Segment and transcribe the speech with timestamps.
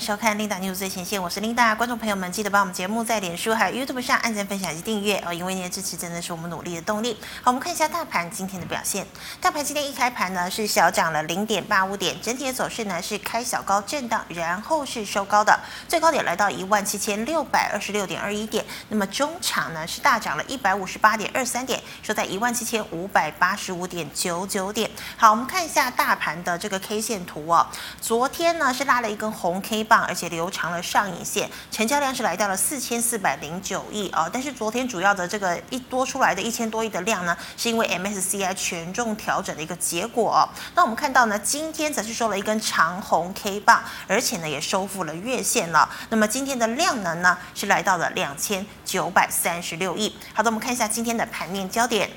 [0.00, 1.76] 收看 Linda News 最前线，我是 Linda。
[1.76, 7.18] 观众朋友们，记得帮我们节目在脸书还有 YouTube 上按赞、分享及订阅哦，因为您的支持真的是我们努力的动力。
[7.42, 9.06] 好，我们看一下大盘今天的表现。
[9.42, 18.64] 大盘今天一开盘呢是小涨了零点八五点，整体的走势呢是开小高震荡，然后是收高的，最高点来到一万七千六百二十六点二一点。
[18.88, 24.90] 那么中场呢是大涨了一百五十八点二三点，收在一万七千五百八十五点九九点。
[25.18, 27.66] 好，我们看一下大盘的这个 K 线图哦。
[28.00, 34.30] 昨天呢是拉了一根红 K 棒，而且留长了上影线，成交量是来到了四千四百零九亿啊。
[34.32, 40.48] 但是昨天主要的这个一多出来的一千多亿的量呢，是因为 MSCI 权重调整的一个结果。
[40.76, 45.90] 那我们看到呢，今天则是收了一根长红 K 棒，而且呢也收复了月线了。
[46.10, 50.16] 那么今天的量能呢是来到了两千九百三十六亿。
[50.32, 52.08] 好的，我们看一下今天的盘面焦点。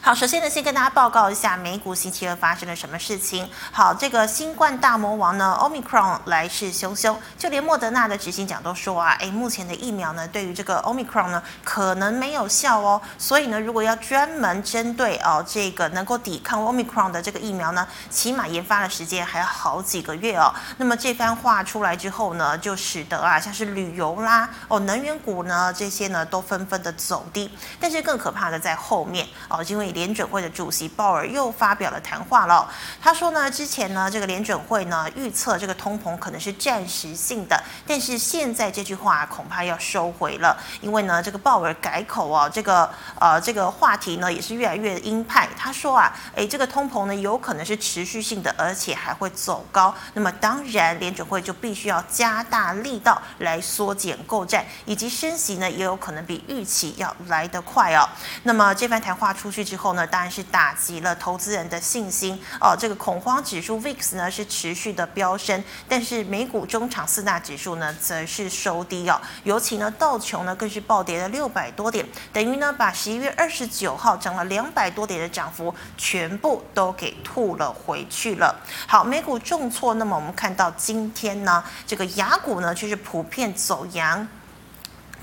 [0.00, 3.48] 好，首先呢，先跟大家报告一下美股星期二发生了什么事情。
[3.72, 13.00] 好，这个新冠大魔王呢，Omicron 来势汹汹，就连莫德纳的执行长都说啊，诶，目前的疫苗呢，对于这个 Omicron 呢，可能没有效哦。
[13.18, 20.54] 所以呢，如果要专门针对哦这个能够抵抗 Omicron 的这个疫苗呢，起码研发的时间还要好几个月哦。
[20.78, 27.50] 那么这番话出来之后呢，就使得啊，像是旅游啦，哦，能源股呢，这些呢都纷纷的走低。
[27.78, 29.62] 但是更可怕的在后面哦。
[29.68, 32.68] 因为联准会的主席鲍尔又发表了谈话了，
[33.00, 45.48] 他说呢，之前呢，这个联准会呢预测这个通膨可能是暂时性的，但是现在这句话恐怕要收回了，因为呢，这个鲍尔改口啊，这个呃这个话题呢也是越来越鹰派。
[45.56, 49.94] 他说啊，诶，这个通膨呢有可能是持续性的，而且还会走高。
[50.14, 58.08] 那么当然，联准会就必须要加大力道来缩减购债，以及升息呢也有可能比预期要来得快哦。
[58.42, 59.58] 那么这番谈话出去。
[59.68, 62.76] 之后呢，当然是打击了投资人的信心哦。
[62.78, 69.18] 这个恐慌指数 VIX 呢是持续的飙升，但是美股中场四大指数呢则是收低哦。
[69.44, 78.54] 尤其呢道琼呢更是暴跌了六百多点，等于呢把十一月二十九号涨了两百多点的涨幅全部都给吐了回去了。
[78.86, 84.28] 好，美股重挫，那么我们看到今天呢这个雅股呢却是普遍走阳。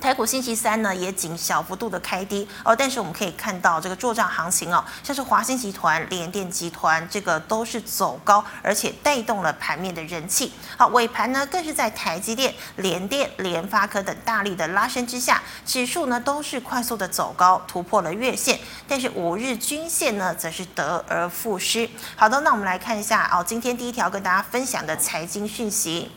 [0.05, 10.53] 台股星期三呢也仅小幅度的开低哦，但是我们可以看到这个做账行情哦，像是华新集团、联电集团这个都是走高，而且带动了盘面的人气。
[10.77, 21.89] 好，尾盘呢更是在台积电、联电、联发科等大力的拉升之下，指数呢都是快速的走高，突破了月线，但是五日均线呢则是得而复失。
[22.15, 26.11] 好的，那我们来看一下哦，今天第一条跟大家分享的财经讯息。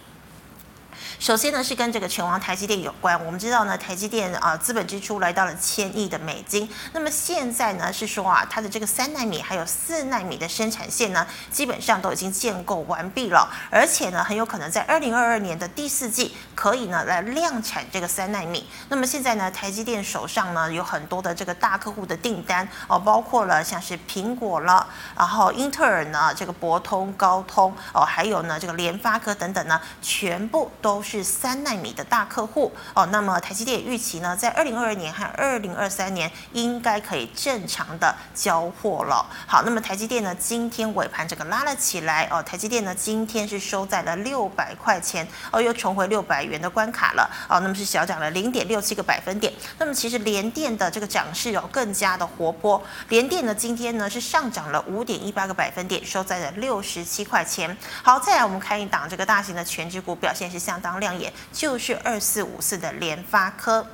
[1.18, 3.22] 首先呢，是跟这个权王台积电有关。
[3.26, 6.70] 我们知道呢，台积电啊，资本支出来到了千亿的美金。
[6.92, 18.64] 那么现在呢，是说啊，它的这个三纳米还有四纳米的生产线呢，基本上都已经建构完毕了，而且呢，很有可能在二零二二年的第四季可以呢来量产这个三纳米。
[18.88, 24.86] 那么现在呢，台积电手上呢有很多的这个大客户的订单哦，包括了像是苹果了，
[25.16, 31.02] 然后英特尔呢，这个博通、高通哦，还有呢这个联发科等等呢，全部都。
[31.08, 39.24] 是三纳米的大客户哦，那么台积电预期呢，在二零二二年和二零二三年应该可以正常的交货了。
[39.46, 49.50] 好，那么台积电呢，今天尾盘整个拉了起来哦，台积电呢今天是收在了六百块钱哦，又重回六百元的关卡了哦，那么是小涨了零点六七个百分点。
[49.78, 57.74] 那么其实联电的这个涨势哦更加的活泼，联电呢今天呢是上涨了五点一八个百分点，收在了六十七块钱。
[58.02, 63.86] 好，再来我们看一档这个大型的全职股表现是相当亮眼，就是二四五四的联发科。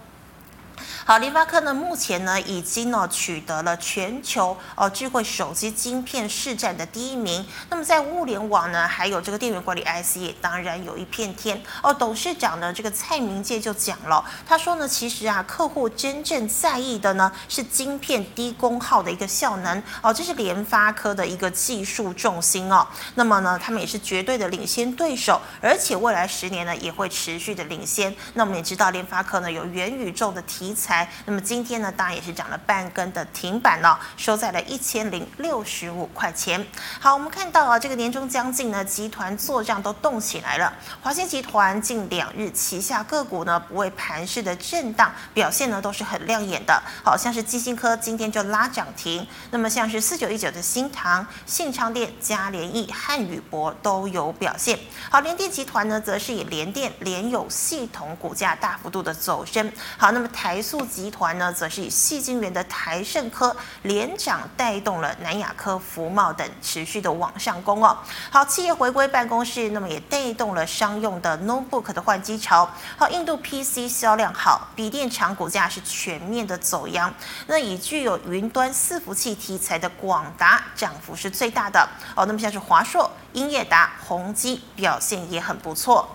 [1.07, 7.45] 好，联发科呢，目前呢已经呢取得了全球哦智慧手机晶片市占的第一名。
[7.69, 11.93] 那么在物联网呢，还有这个电源管理 IC 当然有一片天哦。
[11.93, 22.87] 董事长呢这个蔡明介就讲了，他说呢，其实啊客户真正在意的呢是晶片低功耗的一个效能哦，这是联发科的一个技术重心哦。
[23.15, 28.17] 那么呢，他们也是绝对的领先对手，而且未来十年呢也会持续的领先。
[28.33, 30.94] 那我们也知道联发科呢有元宇宙的题材。
[31.25, 36.65] 那么今天呢，当然也是涨了半根的停板了，收在了一千零六十五块钱。
[37.01, 40.73] 好，我们看到啊，这个年终将近呢，集团做账都动起来了。
[41.01, 46.83] 华新集团近两日旗下个股呢，不为盘势的震荡，表现呢都是很亮眼的。
[47.03, 54.79] 好像是基星科今天就拉涨停，那么像是四九一九的新唐、信昌电、嘉联益、汉语博都有表现。
[55.11, 59.73] 好，联电集团呢，则是以联电、联友系统股价大幅度的走升。
[59.97, 60.84] 好，那么台塑。
[60.85, 67.97] 集团呢，则是以细晶圆的台盛科连涨带动了南亚科、福茂等持续的往上攻哦。
[68.31, 72.69] 好，企业回归办公室，那么也带动了商用的 notebook 的换机潮。
[72.97, 77.13] 好，印度 PC 销量好，笔电厂股价是全面的走扬。
[77.47, 82.27] 那以具有云端伺服器题材的广达涨幅是最大的哦。
[82.27, 86.09] 那么像是华硕、英业达、宏基表现也很不错。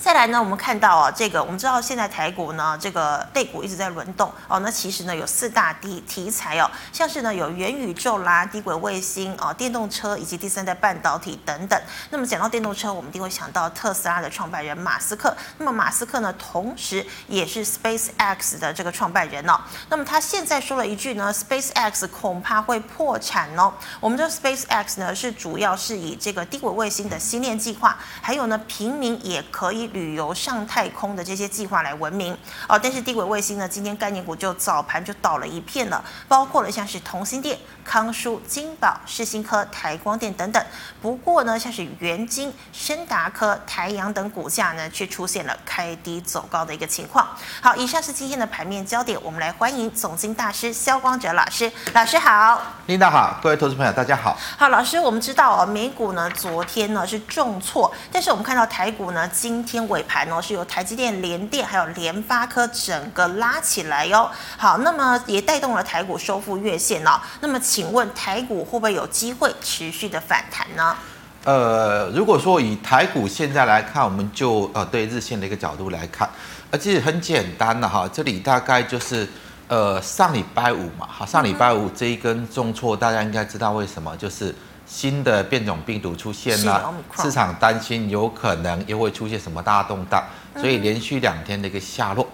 [0.00, 4.60] 再来呢，我们看到啊，这个我们知道现在台股呢，这个类股一直在轮动哦。
[4.60, 11.78] 那其实呢，有四大题题材哦，像是呢有元宇宙啦、低轨卫星哦、电动车以及第三代半导体等等。
[12.10, 15.36] 那么讲到电动车，我们一定会想到特斯拉的创办人马斯克。
[15.58, 19.60] 那么马斯克呢，同时也是 SpaceX 的这个创办人哦。
[19.88, 23.74] 那么他现在说了一句呢，SpaceX 恐怕会破产哦。
[23.98, 29.87] 我们的 SpaceX 呢，是主要是以这个低轨卫星的星链计划，还有呢平民也可以。
[29.92, 32.36] 旅游上太空的这些计划来闻名
[32.68, 40.62] 哦，但是低轨卫星呢，今天概念股就早盘就倒了一片了，包括了像是同心电、康舒、金宝、世新科、台光电等等。
[41.00, 47.26] 不过呢，像是元晶、深达科、台阳等股价呢，却出现了开低走高的一个情况。
[47.62, 51.72] 好，以上是今天的盘面焦点，我们来欢迎总经大师萧光哲老师。
[51.94, 54.36] 老师好，领导好，各位投资朋友大家好。
[54.58, 59.77] 好，老师，我们知道哦，美股呢昨天呢是重挫，但是我们看到台股呢今天。
[59.86, 64.30] 尾盘哦，是由台积电、联电还有联发科整个拉起来哟。
[64.56, 67.20] 好，那么也带动了台股收复月线哦。
[67.40, 70.96] 那么请问台股会不会有机会持续的反弹呢？
[71.44, 76.28] 呃，如果说以台股现在来看，我们就呃对日线的一个角度来看，
[76.70, 79.28] 而且很简单的哈，这里大概就是
[79.68, 84.54] 呃上礼拜五嘛，哈，上礼拜五这一根重挫，大家应该知道为什么，就是。
[84.88, 90.24] 新的变种病毒出现了，市场担心有可能又会出现什么大动荡，
[90.56, 92.26] 所以连续两天的一个下落。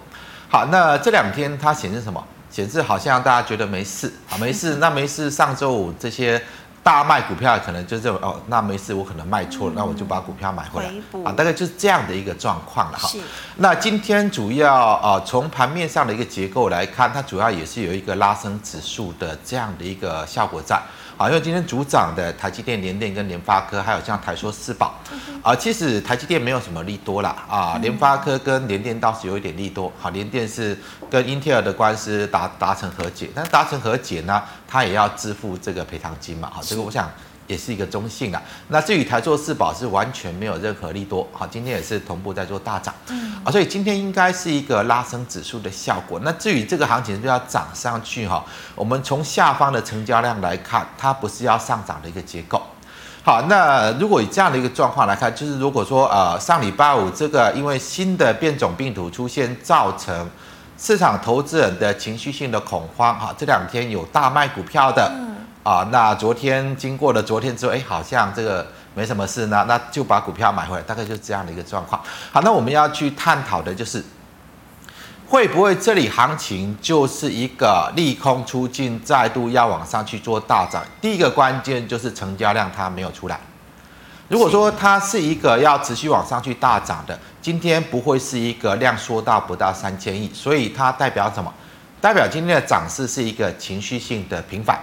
[0.49, 2.23] 好，那这两天它显示什么？
[2.49, 5.29] 显示好像大家觉得没事，好，没事， 那没事。
[5.29, 6.41] 上周五这些
[6.81, 10.89] 大卖股票可能就这种哦，那没事，我可能卖错了，那我就把股票买回来
[11.25, 13.09] 啊，大概就是这样的一个状况了哈。
[13.57, 20.81] 那今天主要啊，从盘面上的一个结构来看，它主要也是有一个拉升指数的这样的一个效果在。
[21.17, 24.95] 好，因为今天主涨的台积电、联电跟联发科，还有像台硕四宝，
[25.41, 29.91] 啊，其实台积电没有什么利多啦，啊，联发科跟联电倒是有一点利多。
[29.97, 30.77] 好，联电是
[31.09, 36.49] 跟英特尔的官司达达成和解，但达成和解呢，它也要支付这个赔偿金嘛。
[36.51, 37.09] 好，这个我想。
[37.47, 38.41] 也是一个中性啊。
[38.69, 46.19] 那至于台硕四宝是完全没有任何利多，好，今天也是同步在做大涨，嗯，啊，所以今天应该是一个拉升指数的效果。
[46.23, 48.43] 那至于这个行情就要涨上去哈，
[48.73, 52.61] 我们从下方的成交量来看，它不是要上涨的一个结构。
[53.23, 60.29] 好，那如果以这样的一个状况来看，就是如果说呃上礼拜五这个因为新的变种病毒出现，造成
[60.77, 65.11] 市场投资人的情绪性的恐慌，哈，这两天有大卖股票的。
[65.13, 65.34] 嗯
[65.65, 71.99] 啊，那昨天经过了昨天之后，哎，好像这个没什么事呢，那就把股票买回来，大概就是这样的一个状况。
[72.31, 74.05] 好，那我们要去探讨的就是，
[75.27, 80.83] 会不会这里行情就是一个利空出尽，再度要往上去做大涨？
[81.01, 83.39] 第一个关键就是成交量它没有出来。
[84.27, 91.51] 如果说它是一个要持续往上去大涨的，今天不会是一个量缩到不到三千亿，所以它代表什么？
[91.99, 94.79] 代表今天的涨势是一个情绪性的平反。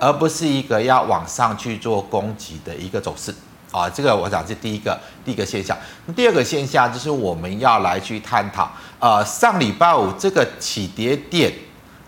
[0.00, 3.34] 而不是一个要往上去做攻击的一个走势
[3.70, 5.76] 啊，这个我想是第一个第一个现象。
[6.14, 11.52] 第二个现象就是我们要来去探讨，呃，上礼拜五这个起跌点，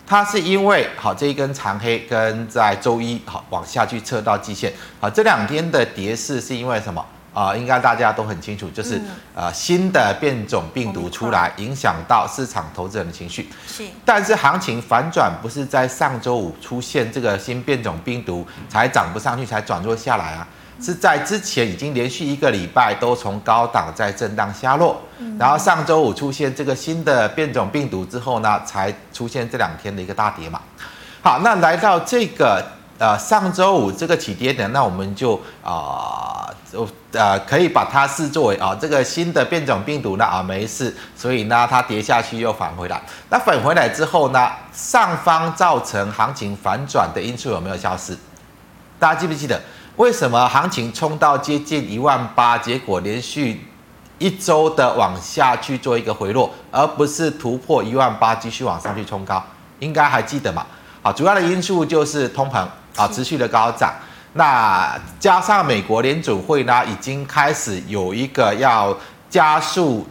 [0.05, 7.05] 它是因为好这一根长黑跟在周一好往下去测到季线，好这两天的跌势是因为什么？
[7.37, 8.99] 啊，应该大家都很清楚，就是
[9.35, 13.47] 呃新的变种病毒出来，影响到市场投资人的情绪。
[13.67, 20.47] 是，但是行情反转不是在上周五出现这个新变种病毒才涨不上去，才转弱下来啊，
[20.81, 24.99] 是在之前已经连续一个礼拜都从高档在震荡下落，
[25.37, 30.59] 然后上周五出现这个新的变种病毒之后呢，才出现这两天的一个大跌嘛。
[31.21, 32.65] 好，那来到这个
[32.97, 36.43] 呃上周五这个起跌点，那我们就啊。
[36.73, 43.01] 呃呃，可以把它视作为啊、这个新的变种病毒呢啊没事，所以呢它跌下去又返回来。
[43.29, 48.15] 那返回来之后呢，上方造成行情反转的因素有没有消失？
[48.99, 49.59] 大家记不记得
[49.95, 53.65] 为什么行情冲到接近一万八，结果连续
[54.19, 59.41] 一周的往下去做一个回落，而不是突破一万八继续往上去冲高？
[59.79, 60.65] 应该还记得嘛？
[61.01, 63.93] 好，主要的因素就是通膨啊持续的高涨。
[64.33, 68.95] 那加上美国联准会呢，已经开始有一个要
[69.29, 70.05] 加速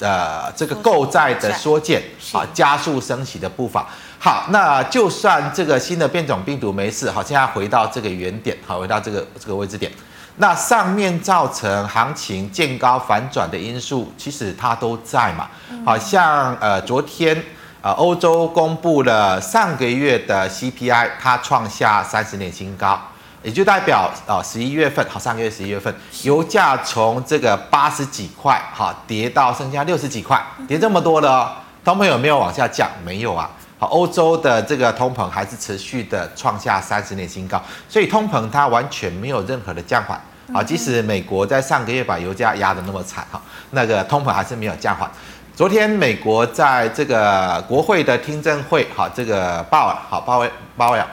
[0.00, 3.86] 呃这个购债的缩减啊，加速升息的步伐。
[4.18, 9.90] 好，那就算这个新的变种病毒没事，好，现在回到这个原点，好，回到这个这个位置点。
[10.38, 15.48] 那上面造成行情见高反转的因素，其实它都在嘛。
[15.84, 17.42] 好像呃昨天
[17.86, 23.00] 呃欧洲公布了上个月的 CPI，它创下三十年新高，
[23.44, 32.90] 也就代表啊十一月份好，上个月十一月份油价从这个八十几块哈跌到剩下六十几块，跌这么多了，通膨有没有往下降？
[33.04, 33.48] 没有啊。
[33.78, 40.20] 好，欧洲的这个通膨还是持续的创下三十年新高，所以通膨它完全没有任何的降缓。
[40.54, 45.10] 啊，即使美国在上个月把油价压得那么惨，哈，那个通膨还是没有降缓。
[45.56, 51.06] 昨天美国在这个国会的听证会，哈，这个鲍尔，好，鲍威，鲍威尔，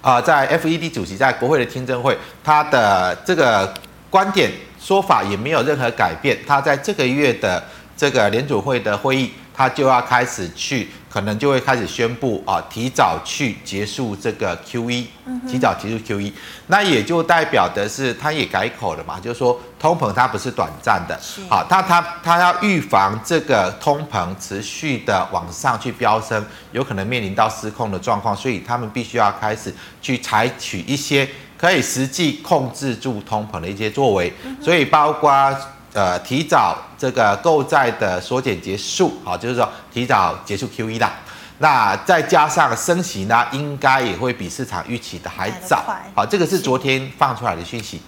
[0.00, 3.70] 啊，在 FED 主席在国会的听证会，他的这个
[4.08, 6.38] 观点说法也没有任何改变。
[6.46, 7.62] 他在这个月的
[7.94, 10.88] 这个联组会的会议，他就要开始去。
[11.12, 15.04] 可能就会开始宣布啊，提早去结束这个 QE，
[15.46, 16.32] 提早结束 QE，
[16.68, 31.28] 那也就代表的是，他也改口了嘛，就是说通膨它不是短暂的，好，他他他要预防这个通膨持续的往上去飙升，有可能面临到失控的状况，所以他们必须要开始去采取一些
[31.58, 34.32] 可以实际控制住通膨的一些作为，
[34.62, 35.54] 所以包括。
[35.92, 41.12] 呃，提早这个购债的缩减结束，好，就是说提早结束 QE 啦。
[41.58, 45.84] 那再加上升息呢，应该也会比市场预期的还早。
[46.14, 48.00] 好，这个是昨天放出来的讯息。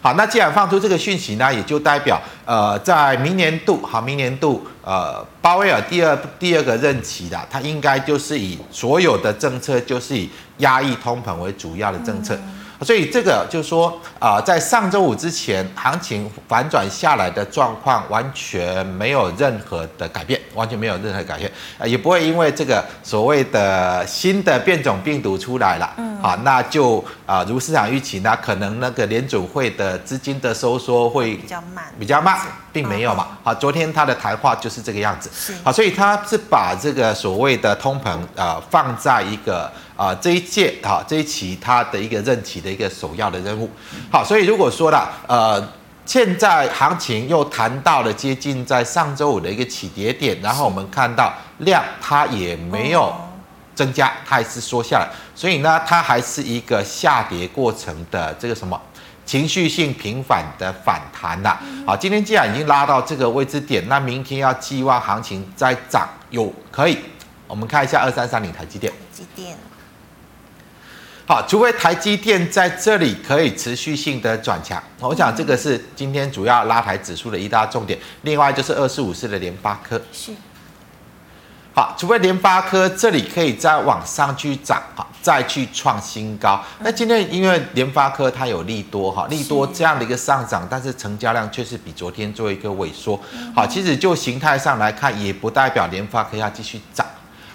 [0.00, 12.36] 好，那既然放出这个讯息呢，也就代表呃，在明年度，好，明年度呃，鲍威尔第二第二个任期的，他应该就是以所有的政策就是以压抑通膨为主要的政策。
[12.36, 32.38] 嗯所以这个就是说啊，在上周五之前，行情反转下来的状况完全没有任何的改变，完全没有任何改变，啊，也不会因为这个所谓的新的变种病毒出来了，嗯，好，那就啊，如市场预期，那可能那个联准会的资金的收缩会比较慢，比较慢，
[32.72, 39.70] 并没有嘛，好，昨天他的谈话就是这个样子，是，好，所以他是把这个所谓的通膨啊放在一个。
[39.96, 43.70] 啊，这一届啊，这一期他的一个任期的一个首要的任务，
[44.10, 45.62] 好，所以如果说了，呃，
[46.04, 53.14] 现在行情又谈到了接近在上周五的一个起跌点，然后我们看到量它也没有
[53.74, 58.80] 增加，它还是缩下来，所以呢，它还是一个下跌过程的这个什么
[59.24, 61.56] 情绪性平反的反弹呐。
[61.86, 66.98] 好，今天既然已经拉到这个位置点，那明天要寄望行情再涨，有可以，
[67.46, 68.92] 我们看一下二三三零台积电。
[68.92, 69.56] 台积电。
[71.24, 77.98] 好，除非台积电在这里可以持续性的转强，我想这个是今天主要拉抬指数的一大重点。
[78.22, 80.32] 另外就是二四五四的联发科，是。
[81.74, 86.62] 好，除非联发科这里可以再往上去涨，好，再去创新高。
[86.80, 93.18] 那今天因为联发科它有利多，哈，利多这样的一个上涨，但是成交量却是比昨天做一个萎缩。
[93.54, 97.01] 好，其实就形态上来看，也不代表联发科要继续涨。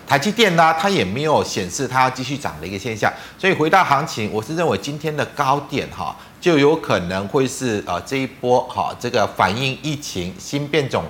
[0.07, 11.03] 台积电呢，它也没有显示它要继续涨的一个现象，所以回到行情，我是认为今天的高点哈，就有可能会是呃这一波哈这个反映疫情新变种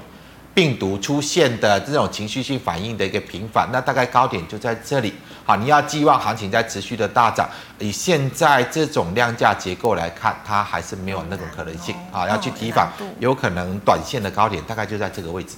[0.56, 5.14] 病毒出现的这种情绪性反应的一个频繁，那大概高点就在这里，
[5.46, 11.96] 好，你要寄望行情在持续的大涨，以现在这种量价结构来看，它还是没有那种可能性。
[12.12, 15.56] 啊，要去提防，有可能短线的高点大概就在这个位置。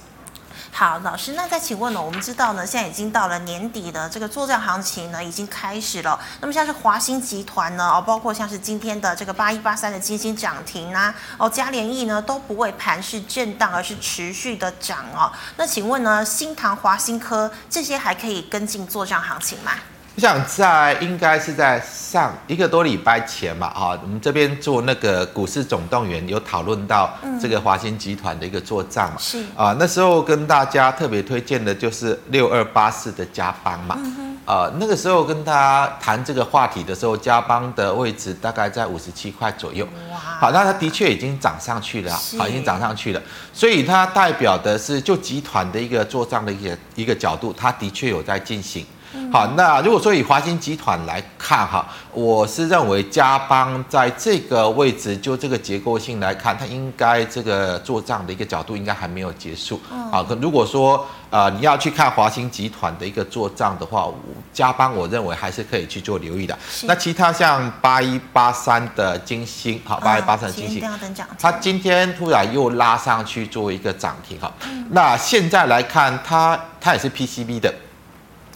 [0.72, 2.00] 好，老师，那再请问呢？
[2.00, 6.18] 我们知道呢，现在已经到了年底的这个作战行情呢，已经开始了。
[6.40, 15.30] 那么像是华新集团呢，哦，包括像是今天的这个八一八三的金星涨停啊，哦，嘉联益呢都不为盘势震荡，而是持续的涨哦。
[15.56, 19.72] 那请问呢，新唐、华新科这些还可以跟进作战行情吗？
[20.20, 27.10] 我想在应该是在上一个多礼拜前嘛，哈，我们这边做那个股市总动员有讨论到
[27.40, 29.42] 这个华新集团的一个做账嘛，是。
[29.56, 33.98] 啊，那时候跟大家特别推荐的就是六二八四的加邦嘛，
[34.44, 43.22] 呃，那个时候跟大家谈这个话题的时候，加邦的位置大概在五十七块左右，哇，好，那它的确已经涨上去了，好，已经涨上去了，
[43.54, 48.84] 所以它代表的是就集团的一个做账的一个一个角度，它的确有在进行。
[49.32, 59.80] 好，那如果说以华兴集团来看哈，我是认为嘉邦在这个位置，就这个结构性来看，它应该这个做账的一个角度应该还没有结束。
[60.12, 64.08] 啊，可如果说呃你要去看华兴集团的一个做账的话，
[64.52, 66.56] 嘉邦我认为还是可以去做留意的。
[66.82, 70.82] 那其他像八一八三的金星，好，八一八三的晶心，
[71.38, 74.52] 它今天突然又拉上去做一个涨停哈。
[74.90, 77.72] 那现在来看，它它也是 PCB 的。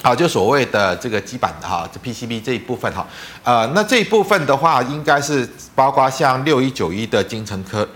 [0.04, 3.06] 好，就所谓的这个基板的哈，这 PCB 这一部分哈，
[3.42, 7.88] 呃，那这一部分的话，应该是包括像六一九一的精成科，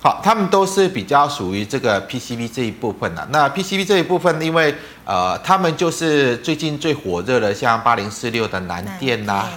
[0.00, 3.26] 好，他们都是比较属于这个 PCB 这一部分的。
[3.32, 4.72] 那 PCB 这一部分，因为
[5.04, 9.32] 呃，他们就是最近最火热的，像八零四六的南电呐。
[9.32, 9.50] 啊、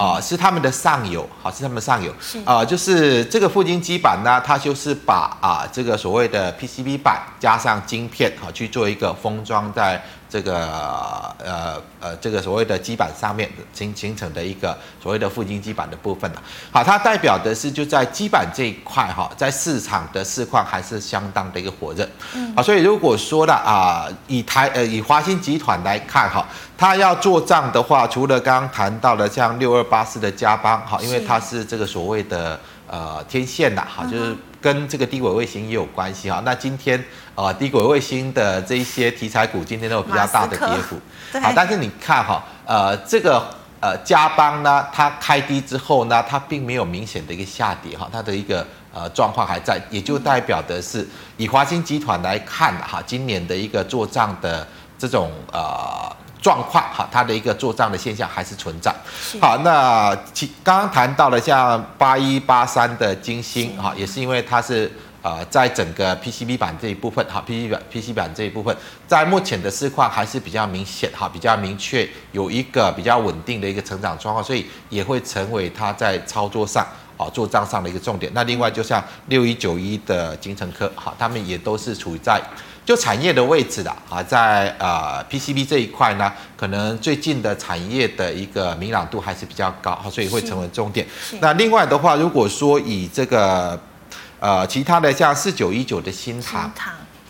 [0.00, 2.10] 呃，是他们的上游，好，是他们的上游，
[2.46, 10.02] 啊、呃，就是这个富晶基板呢，它就是把啊、呃、这个所谓的 PCB 板加上晶片，好去做一个封装在。
[10.30, 10.66] 这个
[11.38, 16.42] 呃呃，这个所谓的基板上面形形成的一个所谓的富晶基板的部分了。
[16.70, 22.08] 好，它代表的是就在基板这一块哈，在市场的市况还是相当的一个火热。
[22.34, 22.54] 嗯。
[22.54, 26.46] 好，所以如果说了啊，以台呃以华兴集团来看哈，
[26.78, 34.36] 它要做账的话，除了刚刚谈到的像六二八四的加邦哈，因为它是这个所谓的呃天线呐哈，就是。
[34.60, 37.02] 跟这个低轨卫星也有关系哈，那今天
[37.34, 40.96] 呃低轨卫星的这一些题材股今天都有比较大的跌幅，
[41.40, 43.42] 好，但是你看哈，呃这个
[43.80, 54.66] 呃加邦呢，它开低之后呢，它并没有明显的一个下跌哈，它的一个呃状况还在，也就代表的是以华兴集团来看哈，今年的一个做账的
[54.98, 56.16] 这种呃。
[56.40, 58.94] 状况哈，它的一个做账的现象还是存在。
[59.40, 64.90] 好，那其刚刚谈到了像八一八三的金星哈，也是因为它是
[65.22, 68.74] 呃在整个 PCB 板这一部分哈，PCB 板 PC 板这一部分，
[69.06, 76.86] 在目前的市况还是比较明显哈，比较明确有一个比较稳定的一个成长状况，所以也会成为它在操作上
[77.18, 78.32] 啊做账上的一个重点。
[78.34, 82.40] 那另外就像六一九一的精成科哈，他们也都是处在。
[82.84, 91.06] 就产业的位置的啊，在呃 PCB 这一块呢，可能最近的产业的一个明朗度还是比较高，所以会成为重点。
[91.40, 93.80] 那另外的话，如果说以这个
[94.40, 96.70] 呃其他的像四九一九的新唐。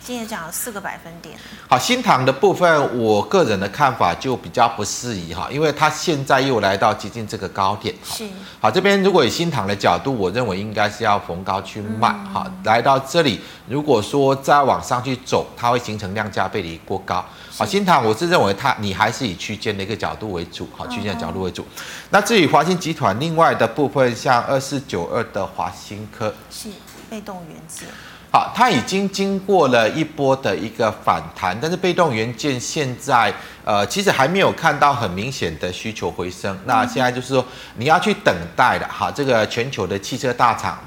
[0.03, 1.37] 今天涨了四个百分点。
[1.69, 7.93] 好，新塘的部分，我个人的看法就比较不适宜哈，因为它现在又来到接近这个高点。
[8.03, 8.27] 是。
[8.59, 12.11] 好，这边如果以新塘的角度，我认为应该是要逢高去卖。
[12.33, 17.23] 好，来到这里，如果说再往上去走，它会形成量价背离过高。
[17.55, 20.67] 好，新塘我是认为它你还是以区间的一个角度为主。
[20.75, 21.63] 好，区间的角度为主。
[22.09, 26.69] 那至于华新集团另外的部分，像二四九二的华新科，是
[27.07, 27.87] 被动元件。
[28.33, 33.33] 好，它已经经过了一波的一个反弹，但是被动元件现在
[33.65, 36.57] 呃其实还没有看到很明显的需求回升。
[36.63, 40.79] 那现在就是说你要去等待的哈，这个全球的汽车大厂，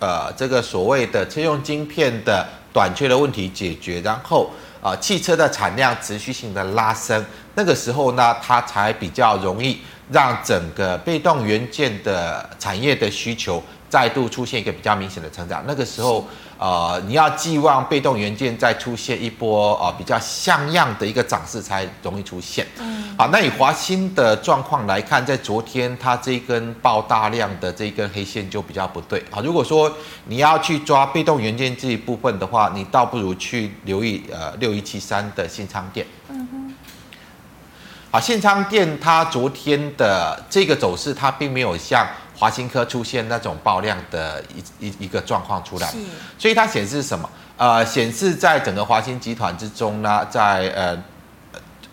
[0.00, 4.50] 呃，这个所谓的车用晶片的短缺的问题解决，然后
[4.82, 9.80] 啊、呃、汽车的产量持续性的拉升，那个时候呢，它才比较容易
[10.10, 16.26] 让整个被动元件的产业的需求再度出现一个比较明显的成长，那个时候。
[16.58, 22.66] 呃，你要寄望被动元件再出现一波呃比较像样的一个涨势才容易出现。
[22.78, 29.22] 嗯，好，那以华新的状况来看，在昨天它这一根爆大量的这一根黑线就比较不对。
[29.30, 29.92] 好，如果说
[30.24, 36.04] 你要去抓被动元件这一部分的话，你倒不如去留意呃六一七三的新昌电。
[36.28, 36.74] 嗯哼。
[38.10, 42.04] 好，新昌店它昨天的这个走势，它并没有像。
[42.38, 45.92] 华新科出现那种爆量的一一一个状况出来，
[46.38, 47.28] 所以它显示什么？
[47.56, 50.96] 呃，显示在整个华新集团之中呢，在呃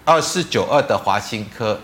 [0.06, 1.80] 二四九二的华新科，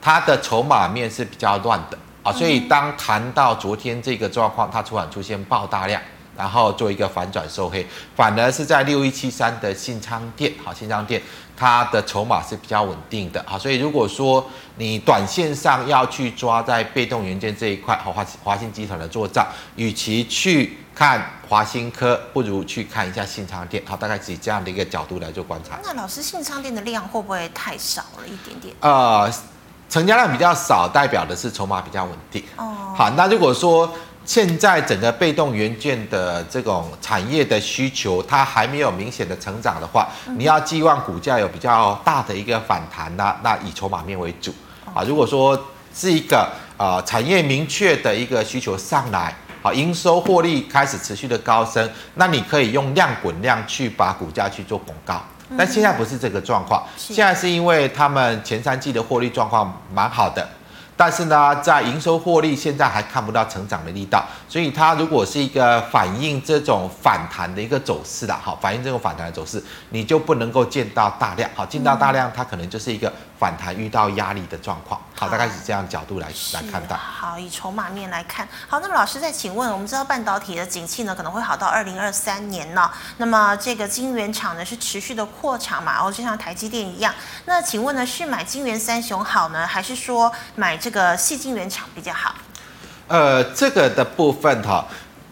[0.00, 6.00] 它的筹码面是比较乱的啊，所以当谈到昨天这个状况，它突然出现爆大量。
[6.36, 11.22] 然后做一个反转收黑，反而是在六一七三的信昌店，好，信昌电
[11.56, 14.44] 它的筹码是比较稳定的，好，所以如果说
[14.76, 25.78] 你短线上要去抓在被动元件这一块，好，华华兴集团的做账，与其去看华新科，不如去看一下信昌店，好，大概是以这样的一个角度来做观察。
[25.82, 28.74] 那老师，信昌店的量会不会太少了一点点？
[28.80, 29.32] 呃，
[29.88, 32.42] 成交量比较少，代表的是筹码比较稳定。
[32.56, 33.88] 哦，好，那如果说。
[34.24, 40.08] 现在整个被动元件的这种产业的需求，它还没有明显的成长的话，
[40.38, 44.54] 你要寄望股价有比较大的一个反弹呢，那以筹码面为主
[44.94, 45.02] 啊。
[45.02, 45.58] 如果说
[45.94, 55.22] 是一个呃产业明确的一个需求上来，好，营收获利开始持续的高升，那你可以用量滚量去把股价去做广告。
[55.58, 60.48] 但现在不是这个状况，现在是因为他们前三季的获利状况蛮好的。
[60.96, 76.94] 但是呢，在营收获利现在还看不到成长的力道，所以它如果是一个反映这种反弹的一个走势的，好，反映这种反弹的走势，你就不能够见到大量，好，见到大量，它可能就是一个反弹遇到压力的状况，好，大概是这样角度来来看待。
[76.94, 87.14] 好，以筹码面来看，好，那么老师再请问，我们知道半导体的景气呢可能会好到二零二三年呢，那么这个晶圆厂呢是持续的扩厂嘛，哦，就像台积电一样，
[87.46, 90.74] 那请问呢是买晶圆三雄好呢，还是说买？
[90.76, 92.34] 这个细晶圆厂比较好，
[93.08, 94.84] 呃，这个的部分哈，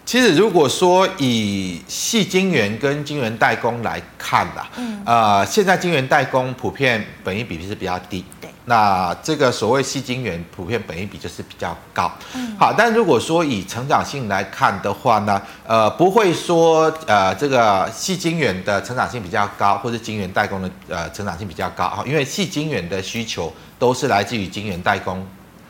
[0.04, 25.24] 其实如果说以细晶圆跟晶圆代工来看啦，嗯，呃，现在晶圆代工普遍本益比是比较低，对，那这个所谓细晶圆普遍本益比就是比较高，嗯，好，但如果说以成长性来看的话呢，呃，不会说呃这个细晶圆的成长性比较高，或者晶圆代工的呃成长性比较高哈，因为细晶圆的需求都是来自于晶圆代工。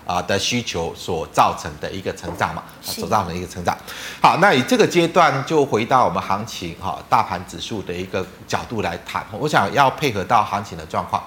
[0.07, 3.77] 啊的需求所造成的一个成长嘛，所造成的一个成长。
[4.21, 9.25] 好，那以这个阶段就回到我们行情哈，大盘指数的一个角度来谈。
[9.33, 11.23] 我想要配合到行情的状况。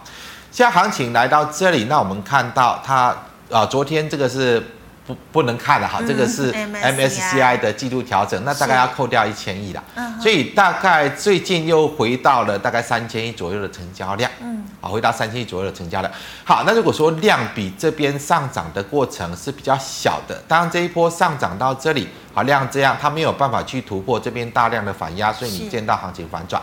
[0.51, 3.15] 现在行情来到这里，那我们看到它
[3.49, 4.63] 啊，昨天这个是。
[5.05, 9.83] 不不能看了哈，这个是 MSCI 的季度调整，那大概要扣掉一千亿了，
[10.19, 16.11] 所以大概最近又回到了大概三千亿左右的成交量，嗯，好，回到三千亿左右的成交量。
[16.43, 26.59] 好，那如果说量比这边上涨的过程是比较小的，当然这一波上涨到这里，好，量这样，它没有办法去突破这边大量的反压，所以你见到行情反转。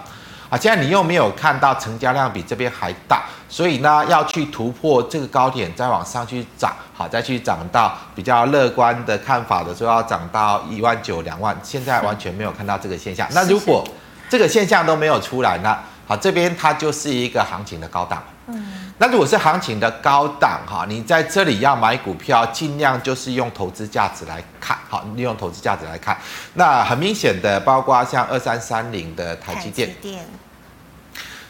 [0.52, 13.26] 啊，现在你又没有看到成交量比这边还大，所以呢，要去突破这个高点，再往上去涨，好，再去涨到比较乐观的看法的时候，要涨到一万九、两万，现在完全没有看到这个现象。
[13.32, 13.82] 那如果
[14.28, 15.78] 这个现象都没有出来呢？
[16.06, 18.22] 好，这边它就是一个行情的高档。
[18.48, 26.16] 嗯，那如果是行情的高档哈，你在这里要买股票，尽量就是用投资价值来看，好，利用投资价值来看。
[26.54, 29.90] 那很明显的，包括像二三三零的台积电，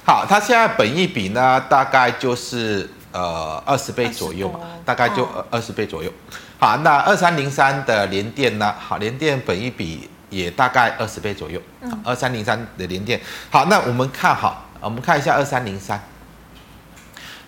[0.06, 6.10] 好，它现在本益比呢，大概就是呃二十倍左右嘛，大概就二二十倍左右。
[6.58, 11.60] 好，那二三零三的联电呢，好，联电本益比也大概二十倍左右。
[12.02, 16.02] 二三零三的联电，好，那我们看好，我们看一下二三零三。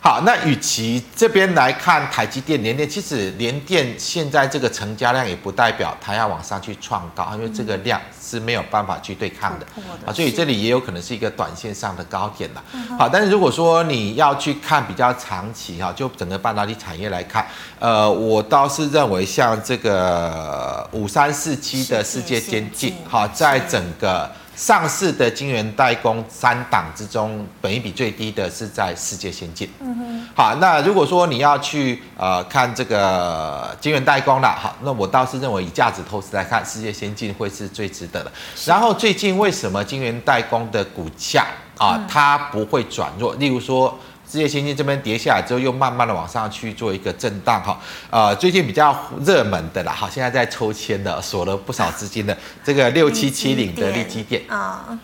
[0.04, 9.64] 好，那与其这边来看台积电、联电，其实联电现在这个成交量也不代表它要往上去创高，因为这个量是没有办法去对抗的
[10.04, 12.62] 啊，所以这里也有可能是一个短线上的高点了。
[12.98, 17.46] 好，但是如果说你要去看比较长期哈，就整个半导体产业来看，
[17.78, 24.30] 呃，我倒是认为像这个五三四七的世界先进，好，在整个。
[24.56, 29.68] 上市的晶圆代工三档之中，本益比最低的是在世界先进。
[29.80, 30.28] 嗯哼。
[30.34, 38.32] 好，那如果说你要去呃看这个晶圆代工了，好，那我倒是认为以价值投资来看，世界先进会是最值得的。
[38.64, 43.34] 然后最近为什么晶圆代工的股价啊，它不会转弱？
[43.34, 43.98] 例如说。
[44.34, 47.78] 世界先进这边跌下来之后，又慢慢的往上去做一个震荡哈，
[48.10, 48.92] 呃，最近比较
[49.24, 54.42] 热门的啦，哈，现在在抽签的，锁了不少资金的这个六七七零的力积电。
[54.48, 54.98] 啊，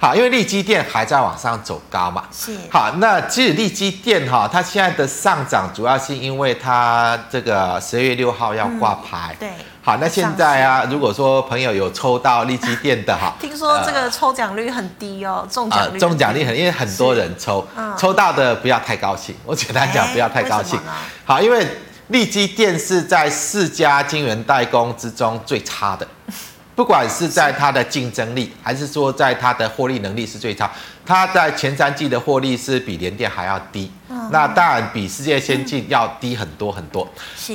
[0.00, 9.50] 好，因为力积电还在往上走高嘛，是，好，那其实力积电哈，它现在的上涨主要是因为它这个十二月六号要挂牌，对。
[9.82, 20.78] 好，那现在啊，如果说朋友有抽到力积电的哈， 听说这个抽奖率很低哦，中奖率中奖率很，因为很多人抽，抽到的不要太高兴，我简单讲不要太高兴。
[21.24, 21.66] 好，因为
[22.08, 26.06] 力积电是在四家晶圆代工之中最差的，
[26.78, 30.70] 不管是在它的竞争力，还是说在它的获利能力是最差，
[31.04, 33.90] 它在前三季的获利是比联电还要低。
[34.30, 37.06] 那当然比世界先进要低很多很多。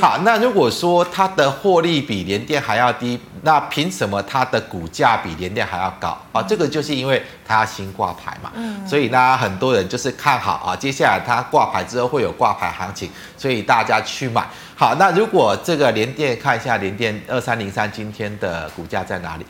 [0.01, 6.43] 好，那如果说它的获利比联电还要低，那凭什么它的股价比联电还要高啊？
[6.43, 8.51] 这个就是因为它要新挂牌嘛。
[8.55, 8.85] 嗯。
[8.85, 14.45] 所以呢，很多人就是看好啊，接下来它挂牌之后会有挂牌行情，所以大家去买。
[14.83, 19.45] 好，那如果这个联电看一下联电二三零三今天的股价在哪里？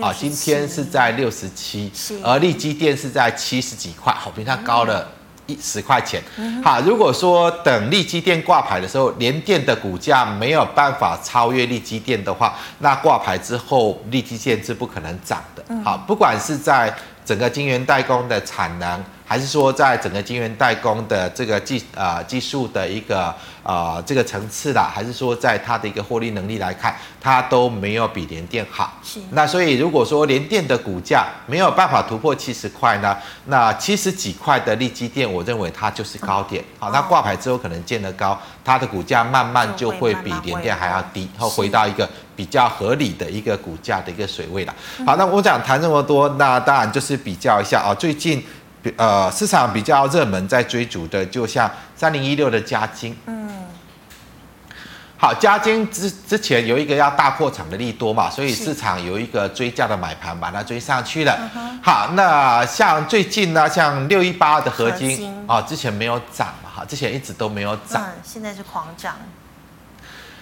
[0.00, 1.90] 啊，今天是在六十七，
[2.22, 5.08] 而力积电是在七十几块，好，比它高了。
[5.46, 6.20] 一十块钱，
[6.62, 15.64] 好，如果说等力积电挂牌的时候，联电的股价没有办法超越力积电的话，那挂牌之后力积电是不可能涨的。
[15.84, 16.92] 好，不管是在
[17.24, 23.24] 整个晶圆代工的产能，还是说在整个晶圆代工的这个技啊、呃、技术的一个
[23.64, 28.92] 啊、呃、这个层次啦，还是说在它的一个获利能力来看，它都没有比联电好。
[29.02, 29.18] 是。
[29.32, 36.62] 那所以如果说联电的股价没有办法突破七十块呢，那七十几块的力积电，我认为它就是高点。
[36.78, 44.72] 好、嗯，那挂牌之后可能见得高，它的股价慢慢就会比联电还要低，然后回到一个比较合理的一个股价的一个水位了。
[45.04, 48.40] 好，那我想谈这么多，那当然就是比较一下啊，最近。
[48.96, 53.16] 呃，市场比较热门在追逐的，就像三零一六的嘉金。
[53.26, 53.64] 嗯，
[55.16, 61.38] 好，嘉金之之前有一个要大扩厂的利多嘛，所以市场有一个追价的买盘把它追上去了。
[61.82, 69.16] 好，那像最近呢，像六一八的合金啊、哦，之前没有涨嘛，哈，之前一直都没有涨，嗯，现在是狂涨。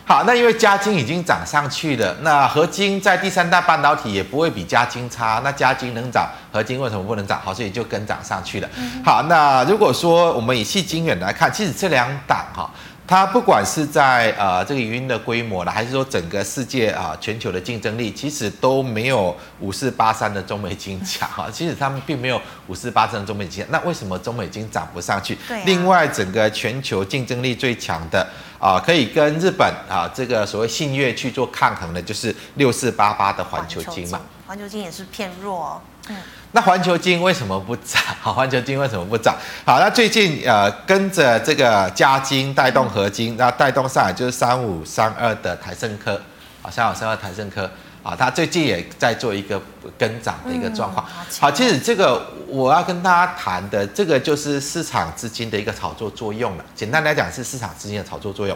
[0.07, 7.41] 好，那因为嘉金已经涨上去了，那合金在第三代半导体也不会比嘉金差，那嘉金能涨，合金为什么不能涨？
[7.43, 8.69] 好，所以就跟涨上去了。
[9.03, 12.71] 好，那如果说我们以细金远来看，其实这两档哈，
[13.07, 21.49] 它不管是在呃这个营运的规模了，还是说整个世界啊全球的竞争力，其实都没有五四八三的中美金强哈。
[21.51, 25.39] 其实他们并没有五四八三的中美晶，那为什么中美金涨不上去？
[25.49, 25.63] 对、啊。
[25.65, 28.27] 另外，整个全球竞争力最强的。
[28.59, 34.21] 啊，可以跟日本啊这个所谓信越去做抗衡的，就是六四八八的环球金嘛。
[34.47, 35.81] 环球金也是偏弱哦。
[36.09, 36.17] 嗯。
[36.53, 38.01] 那环球金为什么不涨？
[38.21, 39.35] 好， 环球金为什么不涨？
[39.67, 46.21] 好，那最近呃跟着这个加金带动合金，那带动上海就是三五三二的台盛科，
[46.63, 47.69] 好，三五三二台盛科。
[48.05, 49.61] 啊，它最近也在做一个
[49.97, 51.05] 跟涨的一个状况。
[51.41, 56.65] 好，其实这个我要跟大家谈的，这个就是市场资金的一个炒作作用了。
[56.75, 58.55] 简单来讲，是市场资金的炒作作用。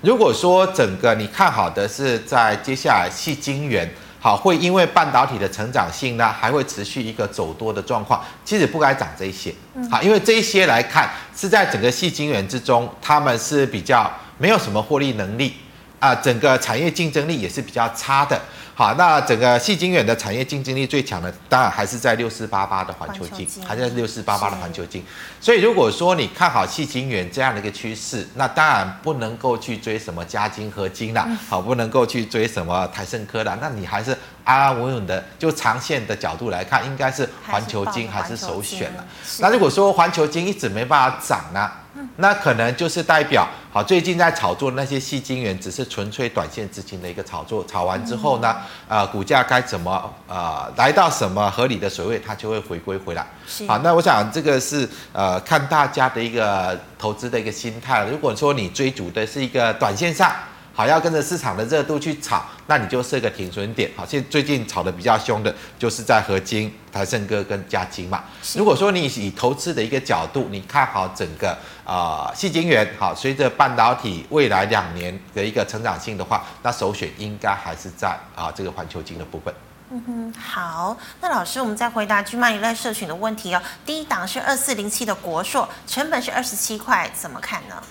[0.00, 3.86] 如果说整个你看好的是在接下来细晶圆，
[4.18, 9.54] 好，会因为半导体的成长性呢，还会持续一个走多的状况，其实不该涨这一些。
[9.90, 15.54] 好，因为这一些来看是在整个细晶圆之中，他们是比较没有什么获利能力
[16.00, 18.40] 啊，整个产业竞争力也是比较差的。
[18.78, 25.02] 好，那整个细晶圆的产业竞争力最强的，当然还是在六四八八的环球晶，还是在六四八八的环球晶。
[25.40, 34.14] 所以如果说你看好细晶圆这样的一个趋势，那当然不能够去追什么嘉金、合金啦，好，不能够去追什么台盛科啦，那你还是
[34.46, 39.04] 安安稳稳的，就长线的角度来看，应该是环球金还是首选了。
[39.40, 41.70] 那如果说环球金一直没办法涨呢？
[42.16, 48.54] 那可能就是代表，好，最近在炒作那些细金元，只是纯粹短线资金的一个炒作，炒完之后呢，
[48.86, 53.26] 呃，股价该怎么呃来到什么合理的水位，它就会回归回来。
[53.66, 58.06] 好，那我想这个是呃看大家的一个投资的一个心态。
[58.10, 60.30] 如果说你追逐的是一个短线上。
[60.76, 63.90] 好，要跟着市场的热度去炒，那你就设个停损点。
[63.96, 68.22] 好，现最近炒的比较凶的，就是在合金、台盛哥跟嘉金嘛。
[68.54, 79.54] 如果说你以投资的一个角度，你看好整个啊矽晶圆，好，随着半导体未来两年的一个成长性的话，那首选应该还是在啊这个环球金的部分。
[79.88, 83.62] 嗯哼，好，那老师，我们再回答 GMoney 赖社群的问题哦。
[83.86, 87.82] 第一档是二四零七的国硕，成本是二十七块，怎么看呢？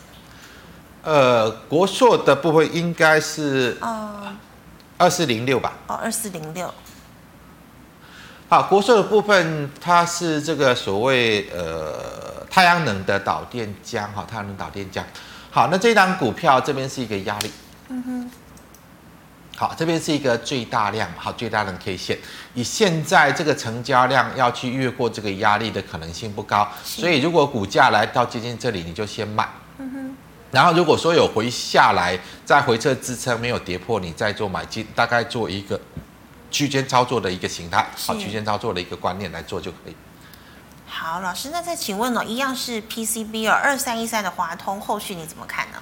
[1.05, 3.77] 呃，国硕的部分应该是
[4.97, 5.73] 二四零六吧？
[5.85, 6.73] 哦，二四零六。
[8.49, 15.03] 好，国硕的部分它是这个所谓呃太阳能的导电浆哈，太阳能导电浆。
[15.51, 17.51] 好，那这张股票这边是一个压力。
[17.89, 18.31] 嗯哼。
[19.57, 22.17] 好，这边是一个最大量，好，最大量 K 线。
[22.55, 29.47] 以现在这个成交量要去越过这个压力的可能性不高，所以如果股价来到接近这里，你就先卖。
[30.51, 35.77] 然后如果说有回下来，再回撤支撑没有跌破，你再做买进，大概做一个
[36.49, 39.95] 区间操作的一个形态，好，区间操作的一个观念来做就可以。
[40.87, 45.79] 好，老师，那再请问呢，一样是 PCB 哦，二三一三的华通，后续你怎么看呢？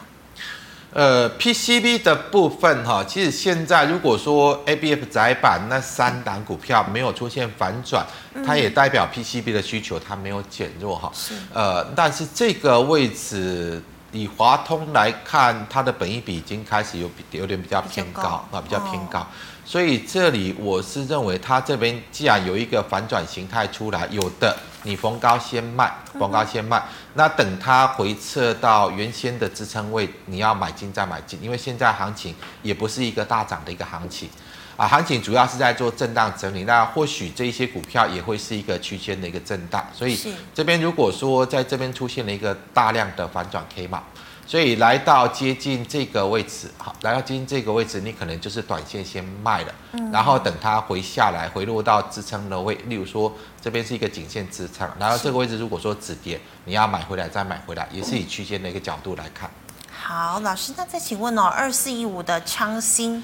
[0.91, 8.03] 呃，PCB 的部分哈，其实现在如果说 ABF 窄板那三档股票没有出现反转，
[8.43, 11.11] 它也代表 PCB 的需求它没有减弱哈。
[11.13, 11.35] 是。
[11.53, 13.83] 呃，但是这个位置。
[14.13, 19.25] 以华通来看，它的本益比已经开始有比有点比较偏高啊，比较偏高，
[19.65, 26.81] 所以这里我是认为它这边既然有一个反转形态出来，有的你逢高先卖，逢高先卖，
[27.15, 34.29] 那等它回撤到原先的支撑位，你要买进再买进，因为现在行情也不是一个大涨的一个行情。
[34.75, 40.19] 啊，行情主要是在做震荡整理，那或许这一些股票也会是一个区间的一个震荡，所以
[40.53, 44.03] 这边如果说在这边出现了一个大量的反转 K 嘛，
[44.47, 53.31] 所以来到接近这个位置，好，来到接近这个位置，你可能就是短线先卖了，嗯，然后等它回下来，回落到支撑的位，例如说
[53.61, 59.49] 这边是一个颈线支撑，然后这个位置如果说止跌，你要买回来再买回来，也是以区间的一个角度来看。
[59.91, 63.23] 好，老师，那再请问哦，二四一五的昌兴，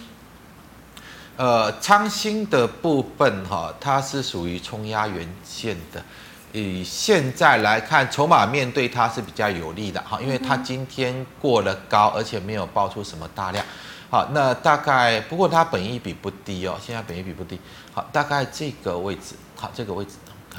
[1.40, 6.04] 呃，昌兴的部分哈，它是属于冲压元件的。
[6.52, 13.66] 以现在来看，筹码面对它是比较有利的哈，因为它今天过了高，而且没有爆出什么大量。
[14.10, 17.58] 好，那大概不过它本益比不低哦，现在本益比不低。
[17.94, 20.16] 好，大概这个位置，好，这个位置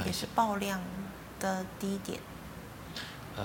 [0.07, 0.81] 也是爆量
[1.39, 2.19] 的低点。
[3.37, 3.45] 呃，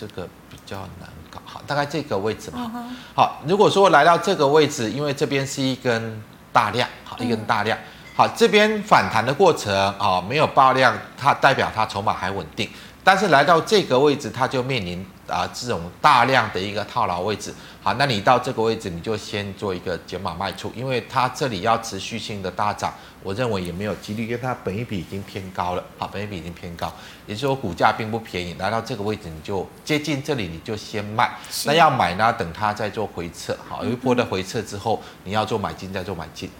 [0.00, 1.42] 这个比较难搞。
[1.44, 2.70] 好，大概这个位置嘛。
[3.14, 7.76] 好，如果说来到这个位置，因为这边是一根大量，好，一根大量。
[8.16, 12.66] 好，这边反弹的过程啊，没有爆量，它代表它筹码还稳定。
[13.04, 17.54] 但是来到这个位置，它就面临啊这种大量的一个套牢位置。
[17.82, 25.82] 好，那你到这个位置，你就先做一个减码卖出，因为它这里要持续性的大涨，我认为也没有几率，因为它本益比已经偏高了。
[25.96, 26.92] 好，本益比已经偏高，
[27.26, 28.54] 也就是说股价并不便宜。
[28.58, 31.30] 来到这个位置，你就接近这里，你就先卖。
[31.64, 33.56] 那要买呢，等它再做回撤。
[33.66, 36.50] 好，有一波的回撤之后，你要做买进再做买进。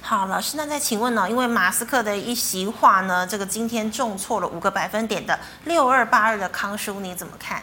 [0.00, 1.30] 好，老师，那再请问呢？
[1.30, 7.62] 因为马斯克的一席话呢，这个今天重挫了五个百分点的六二八二的康叔，你怎么看？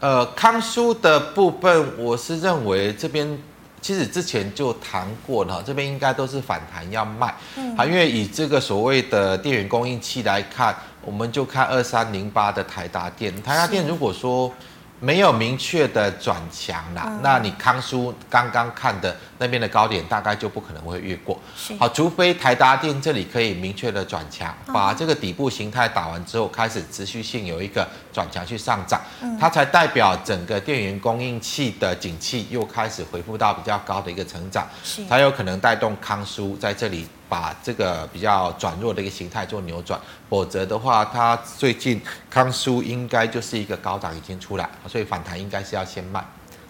[0.00, 3.38] 呃，康舒的部分，我是认为这边
[3.80, 7.34] 其实之前就谈过了，这边应该都是反弹要卖。
[7.56, 14.52] 嗯，好，因为以这个所谓的电源供应器来看，我们就看二三零八的台达电，台达电如果说。
[15.00, 21.40] 没有明确的转强啦，嗯、那你康叔刚刚看的那边的高点大概就不可能会越过。
[21.78, 34.68] 好，除非台达电这里可以明确的转强，嗯、把这个底部形态打完之后，开始持续性有一个转强去上涨，嗯、它才代表整个电源供应器的景气又开始恢复到比较高的一个成长，
[35.08, 37.08] 才有可能带动康叔在这里。
[37.30, 46.22] 把这个比较转弱的一个形态做扭转，否则的话，它最近康舒应该就是一个高档已经出来，所以反弹应该是要先卖。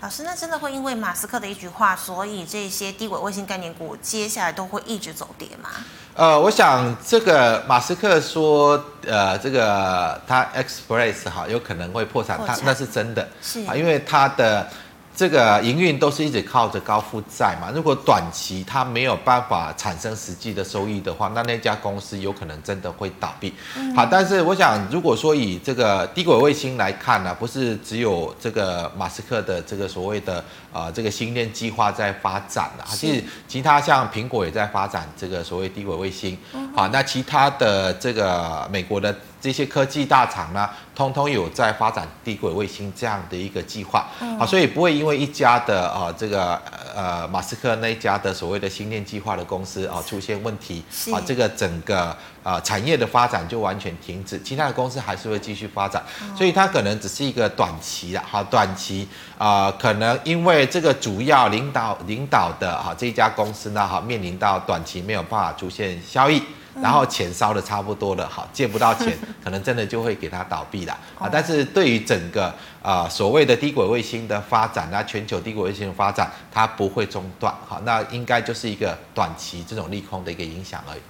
[0.02, 5.70] 老师，那真的会因为马斯克的一句话，所以这些低轨卫星概念股接下来都会一直走跌吗？
[6.14, 14.68] 呃，我想这个马斯克说，呃，这个他 Express 哈有可能会破产，破产他那是真的，是啊，因为他的。
[15.14, 23.52] 这个营运都是一直靠着高负债嘛，如果短期它没有办法产生实际的收益的话，那那家公司有可能真的会倒闭。
[23.76, 30.42] 嗯、好，但是我想，如果说以这个低轨卫星来看呢、啊，不是只有这个马斯克的这个所谓的
[30.72, 36.36] 啊、呃、这个星链计划在发展啊，其实其他像苹果也在发展这个所谓低轨卫星。
[36.52, 39.14] 嗯、好，那其他的这个美国的。
[39.42, 46.60] 这些科技大厂呢，通通有在发展低轨卫星这样的一个计划，嗯、好，所以不会因为一家的啊、呃、这个
[46.94, 51.10] 呃马斯克那一家的所谓的星链计划的公司啊、呃、出现问题，是。
[51.10, 56.02] 啊这个整个啊、产业的发展就完全停止，其他的公司还是会继续发展，
[56.36, 66.42] 所以它可能只是一个短期的，哈短期啊、可能因为这个主要领导领导的哈这一家公司呢哈面临到短期没有办法出现效益。
[66.80, 71.28] 然后钱烧的差不多了，好借不到钱，可能真的就会给它倒闭了啊！
[71.30, 81.00] 但是对于整个啊、所谓的低轨卫星的发展，那全球低轨卫星的发展，它不会中断，好，那应该就是一个短期这种利空的一个影响而已。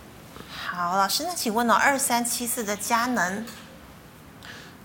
[0.83, 3.45] 好，老师，那请问呢、哦，二三七四的佳能，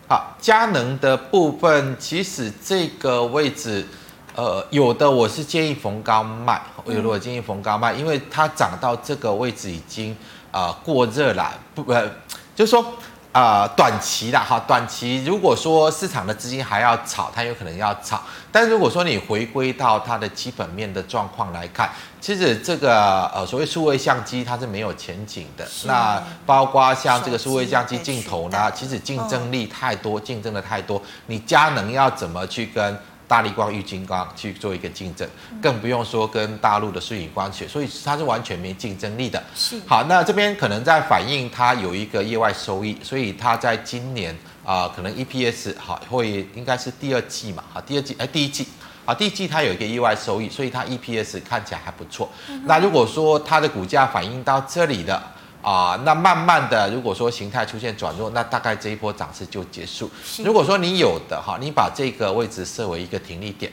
[0.09, 3.87] 好，佳能的部分，其实这个位置，
[4.35, 10.11] 呃，有的我是建议逢高卖，有的我建议逢高卖，因为它涨到这个位置已经。
[10.51, 12.09] 啊、呃，过热了，不呃，
[12.55, 12.89] 就是说啊、
[13.35, 18.21] 呃，短期的哈，短期如果说市场的资金还要炒，它有可能要炒。
[18.49, 21.89] 但如果说你回归到它的基本面的状况来看，
[22.21, 25.67] 其实这个呃所谓数位相机它是没有前景的。
[25.83, 32.97] 那包括像这个数位相机镜头呢，其实竞争力太多，竞争的太多，你佳能要怎么去跟？
[33.27, 35.27] 大力光、玉金光去做一个竞争，
[35.61, 39.41] 更不用说跟大陆的舜宇光学，所以它是完全没竞争力的。
[39.55, 44.33] 是好，那这边可能在反映它有一个业外收益，所以它在今年
[44.63, 48.67] 啊、呃，可能 EPS 好会应该是第二季嘛，好，第二季哎第一季
[49.05, 52.29] 啊，第一季它有一个意外收益，所以它 EPS 看起来还不错。
[52.49, 55.21] 嗯、那如果说它的股价反映到这里的。
[55.65, 60.07] 啊，那慢慢的，如果说形态出现转弱，那大概这一波涨势就结束。
[60.43, 63.71] 如果说你有的哈，你把这个位置设为一个停利点，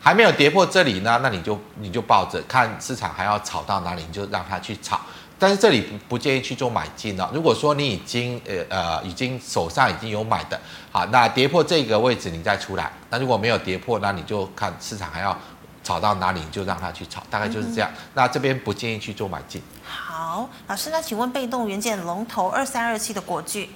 [0.00, 4.98] 还没有跌破这里呢，那你就你就抱着看市场还要炒到哪里，你就让它去炒。
[5.38, 7.28] 但是这里不不建议去做买进哦。
[7.34, 10.58] 如果说你已经呃呃已经手上已经有买的，
[10.90, 12.90] 好，那跌破这个位置你再出来。
[13.10, 15.36] 那如果没有跌破，那你就看市场还要
[15.82, 17.90] 炒到哪里，你就让它去炒，大概就是这样。
[17.92, 19.62] 嗯、那这边不建议去做买进。
[19.82, 23.68] 好，老师，那请问被动元件龙头二三二七的国巨。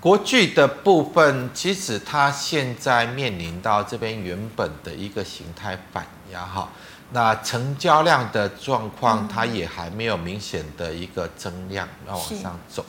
[0.00, 6.68] 国巨的部分，其实它现在面临到这边原本的一个形态反压哈，
[7.10, 12.86] 那成交量的状况，它也还没有明显的一个增量要往上走。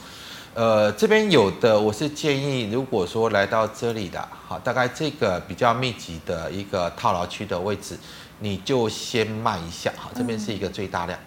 [0.59, 7.97] 呃，这边有的我是建议，如果说来到这里的，好，大概这个比较密集的一个套牢区的位置，
[8.39, 11.17] 你就先卖一下，好，这边是一个最大量，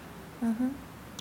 [0.43, 0.70] 嗯哼，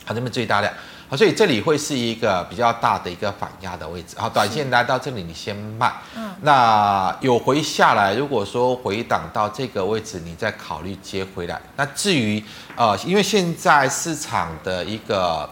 [0.03, 0.73] 好，这边最大量。
[1.07, 4.17] 好，所以这里会是一个比较大的一个反压的位置。
[4.17, 5.93] 好，短线来到这里，你先卖。
[6.17, 11.61] 嗯，那有回下来，如果说回档到这个位置，你再考虑接回来。
[11.77, 12.43] 那至于
[12.75, 15.49] 呃，因为现在市场的一个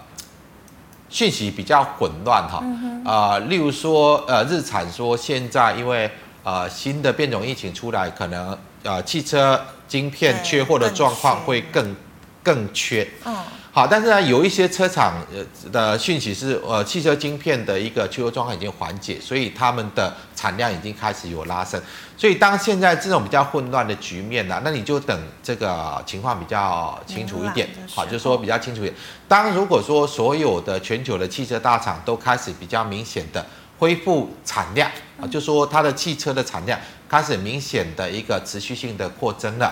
[1.10, 2.64] 讯息比较混乱哈，
[3.04, 6.10] 啊、呃，例如说呃，日产说现在因为
[6.44, 11.96] 呃新的变种疫情出来，可能呃汽车晶片缺货的状况会更
[12.44, 13.08] 更缺。
[13.26, 13.36] 嗯。
[13.72, 21.80] 好，但是呢，有一些车厂呃的讯息是，呃，汽车晶片的一个缺货状况已经缓解，所以他们的产量已经开始有拉升。
[22.18, 27.70] 所以当现在这种比较混乱的局面呢，那你就等这个情况比较清楚一点。
[27.94, 28.96] 好，就说比较清楚一点。
[29.28, 33.46] 当如果说所有的全球的汽车大厂都开始比较明显的
[33.78, 34.90] 恢复产量
[35.22, 39.72] 啊，就说它的汽车的产量开始明显的一个持续性的扩增了。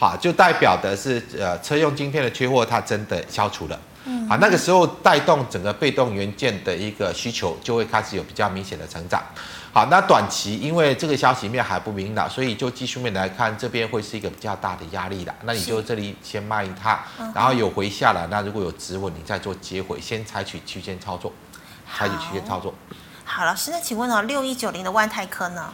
[0.00, 3.78] 好，就代表的是，呃，车用晶片的缺货它真的消除了。
[4.06, 9.22] 嗯，好，那个时候带动整个被动元件的一个需求就会开始有比较明显的成长。
[9.74, 15.34] 好，那短期因为这个消息面还不明朗，所以就技术面来看，这边会是一个比较大的压力的。
[15.42, 16.98] 那你就这里先卖一趟，
[17.34, 21.30] 然后有回下来，那如果有止稳，你再做接回，先采取区间操作，
[21.94, 22.72] 采取区间操作。
[23.26, 25.70] 好，老师，那请问哦，六一九零的万泰科呢？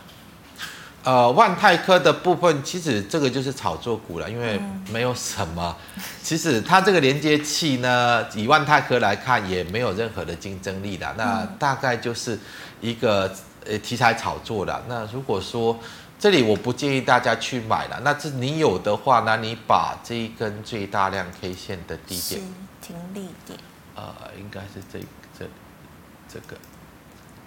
[1.06, 5.76] 呃，万泰科的部分，其实这个就是炒作股了，因为没有什么。
[6.20, 11.14] 其实它这个连接器呢，以万泰科来看，也没有任何的竞争力的。
[11.16, 12.36] 那大概就是
[12.80, 13.32] 一个
[13.64, 14.82] 呃题材炒作的。
[14.88, 15.78] 那如果说
[16.18, 22.40] 这里我不建议大家去买了，那这你有的话，那你把这一根最大量 K 线的低点
[22.82, 23.56] 停利点，
[23.94, 24.98] 呃，应该是这
[25.38, 25.48] 这
[26.28, 26.56] 这个。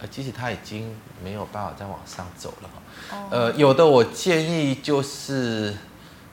[0.02, 2.70] 呃，其实它已经没有办法再往上走了
[3.10, 3.28] 哈。
[3.30, 5.76] 呃，有的我建议就是，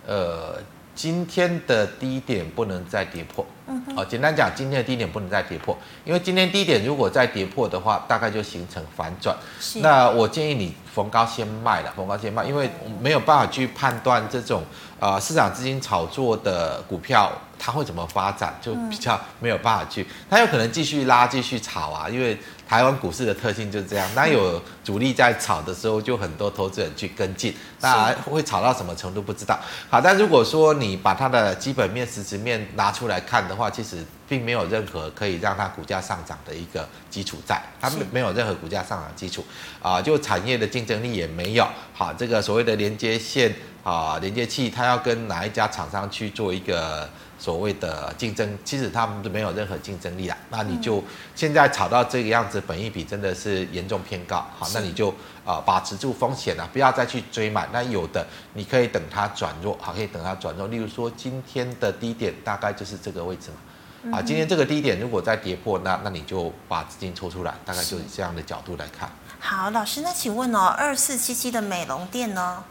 [0.07, 0.59] 呃，
[0.95, 3.45] 今天的低点不能再跌破。
[3.67, 3.83] 嗯。
[3.97, 9.37] 哦，简单讲，今天的低点不能再跌破，因为今天低点如果再跌破的话，大概就形成反转。
[9.61, 9.81] 是。
[9.81, 14.63] 那我建议你逢高先卖了，逢高先卖，因为没有办法去判断这种
[14.99, 20.07] 呃市场资金炒作的股票它会怎么发展，就比较没有办法去。
[20.29, 22.39] 它有可能继续拉，继续炒啊，因为。
[22.69, 29.57] 台湾股市的特性就是这样，当有主力在炒的时候，就很多投资人去跟进，那会炒到什么程度不知道。
[29.89, 39.47] 好，但如果说你把它的基本面、实质面拿出来看的话，其实并没有任何可以让它股价上涨的一个基础在，它没有任何股价上涨基础
[39.81, 41.65] 啊，就产业的竞争力也没有。
[41.95, 43.55] 好，这个所谓的连接线
[43.89, 47.09] 啊，连接器，它要跟哪一家厂商去做一个。
[47.39, 50.35] 所谓的竞争，其实他们都没有任何竞争力啊。
[50.49, 54.39] 那你就现在炒到这个样子，本益比真的是严重偏高。
[54.59, 55.11] 好，那你就
[55.45, 57.69] 啊、呃、把持住风险啊，不要再去追买。
[57.71, 60.67] 那有的你可以等它转弱，好，可以等它转弱。
[60.69, 64.17] 例如说今天的低点大概就是这个位置嘛。
[64.17, 69.11] 啊，今天这个低点如果再跌破，那那你就把资金抽出来，大概就以这样的角度来看。
[69.39, 72.65] 好，老师，那请问哦，二四七七的美容店呢？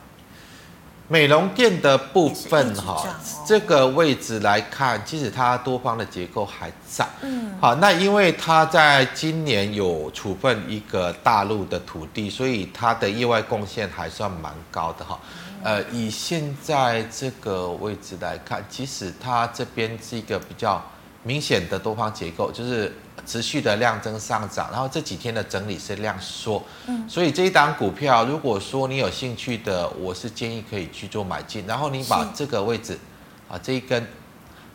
[1.08, 3.06] 美容店的部分哈，
[3.46, 7.08] 这个位置来看，其实它多方的结构还在。
[7.22, 15.20] 嗯，好，那因为它在今年有处分一个大陆的土地，所以它的意外贡献还算蛮高的哈。
[15.62, 20.84] 呃，以现在这个位置来看，其实它这边是一个比较
[21.22, 22.92] 明显的多方结构，就是。
[23.26, 33.00] 持续的量增上涨，然后这几天的整理是量缩，嗯，所以这一档股票，如果说你有兴趣的，我是建议可以去做买进，然后你把这个位置，
[33.50, 34.08] 啊，这一根，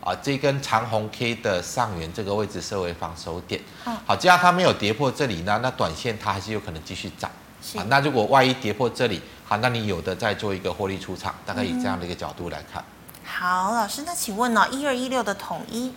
[0.01, 3.61] 啊，这一根长红 K 的上缘这个位置设为防守点，
[4.05, 7.31] 好，只要它没有跌破这里呢，那短线它还是有可能继续涨，
[7.77, 12.85] 啊，那如果万一跌破这里，好，那你有的再做一个获利出场，大概以这样的一个角度来看。
[13.25, 15.93] 好，老师，那请问呢，一二一六的统一。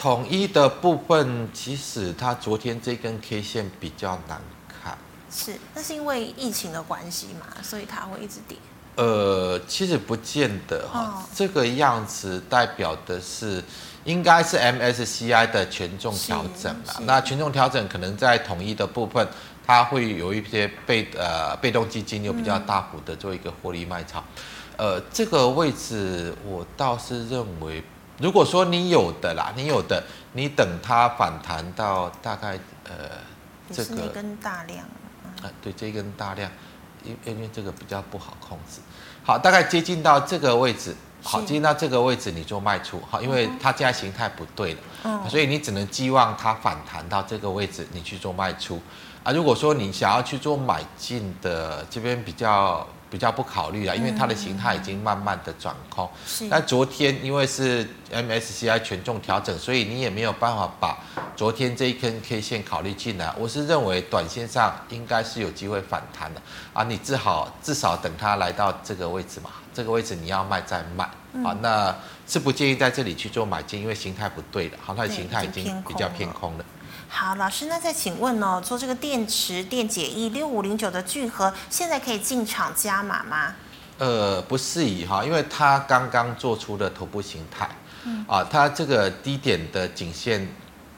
[0.00, 4.96] 统一的部分，其实它昨天这根 K 线比较难看，
[5.30, 8.56] 是，那是因为疫情的关系嘛，所以它会一直跌。
[8.96, 13.62] 呃，其实不见得哈，哦、这个样子代表的是
[14.04, 16.94] 应该是 MSCI 的权重调整了。
[17.04, 19.28] 那权重调整可能在统一的部分，
[19.66, 24.24] 它会有一些被呃被动基金有比较大幅的做一个获利卖超。
[24.78, 27.82] 嗯、呃，这个位置我倒是认为，
[28.20, 30.04] 如果说你有的啦，你有的，
[30.34, 33.18] 你等它反弹到大概呃
[33.72, 34.86] 这个根大量。
[35.42, 36.50] 啊，对，这一根大量，
[37.02, 38.80] 因因为这个比较不好控制。
[39.24, 48.80] 好，大概接近到这个位置，好，接近到这个位置你就卖出，好，因为它现在形态不对了，嗯，所以你只能寄望它反弹到这个位置，你去做卖出。
[49.22, 52.86] 啊，如果说你想要去做买进的，这边比较。
[53.10, 56.08] 比较不考虑了，因为它的形态已经慢慢的转空。
[56.24, 56.48] 是。
[56.48, 60.96] 但昨天因为是 MSCI 权重调整，所以你也没有办法把
[61.36, 63.34] 昨天这一根 K 线考虑进来。
[63.36, 66.40] 我是认为短线上应该是有机会反弹的
[66.72, 71.04] 啊，你至少至少等它来到这个位置嘛，这个位置你要卖再卖。
[71.44, 71.94] 啊，那
[72.26, 74.76] 是不建议在这里去做买进，因为形态不对的。
[74.84, 76.64] 好，它的形态已经比较偏空了。
[77.12, 83.52] 好，老师，那再请问哦，做这个电池电解液六五零九的聚合，现在可以进场加码吗？
[83.98, 87.68] 呃，不适宜哈，因为它刚刚做出的头部形态，
[88.04, 90.48] 嗯啊，它这个低点的颈线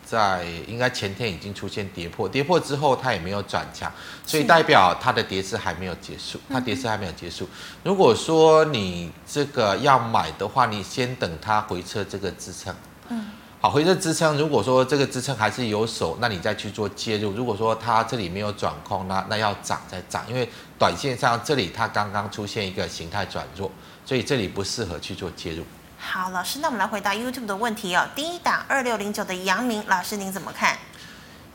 [0.05, 3.91] 在应该前天已经出现跌破，跌破之后它也没有转强，
[4.25, 7.49] 所以代表它的跌势还没有结束，它跌势还没有结束。
[7.83, 12.73] 如果说你这个要买的话，你先等它回撤这个支撑，
[13.09, 13.31] 嗯。
[13.63, 17.31] 好，回撤支撑，如果说这个支撑还是有手，那你再去做介入。
[17.31, 23.71] 如果说它这里没有转空，那那要涨再涨，因为短线上这里它刚刚出现一个形态转弱，
[24.05, 25.63] 所以这里不适合去做介入。
[25.97, 28.05] 好，老师，那我们来回答 YouTube 的问题哦。
[28.17, 30.77] 第一档二六零九的杨明，老师您怎么看？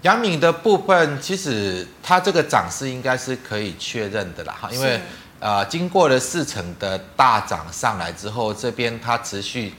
[0.04, 5.02] 杨明的部分，其实它这个涨势应该是可以确认的啦，哈，因为是
[5.42, 9.74] 呃经过了四成的大涨上来之后，这边它持续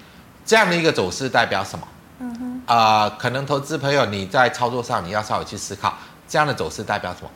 [0.45, 1.89] 这样的一个走势代表什么？
[2.21, 5.95] 嗯哼，啊、呃，可能投资朋友你在操作上你要稍微去思考，
[6.29, 7.31] 这样的走势代表什么？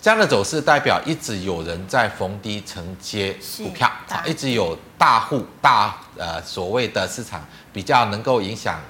[0.00, 8.80] 这样的走势代表一直有人在逢低承接股票，啊，一直有大户大呃所谓的市场比较能够影响。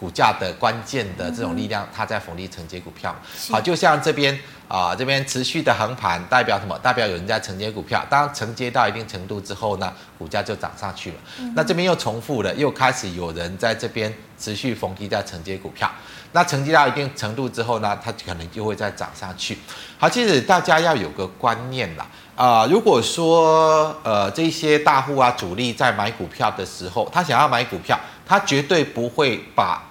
[0.00, 3.14] 股价的关键的这种力量，它在逢低承接股票。
[3.50, 4.36] 好，就像这边
[4.66, 6.78] 啊，这边持续的横盘，代表什么？
[6.78, 8.02] 代表有人在承接股票。
[8.08, 11.16] 当承接到一定程度之后呢，股价就涨上去了。
[11.54, 15.90] 那这边又重复了，又开始有人在这边持续逢低在承接股票。
[16.32, 19.58] 那承接到一定程度之后呢，它可能就会再涨上去。
[19.98, 29.82] 好，其实大家要有个观念啦，啊，如果说呃这些大户啊主力在买股票的时候，他想要买股票，他绝对不会把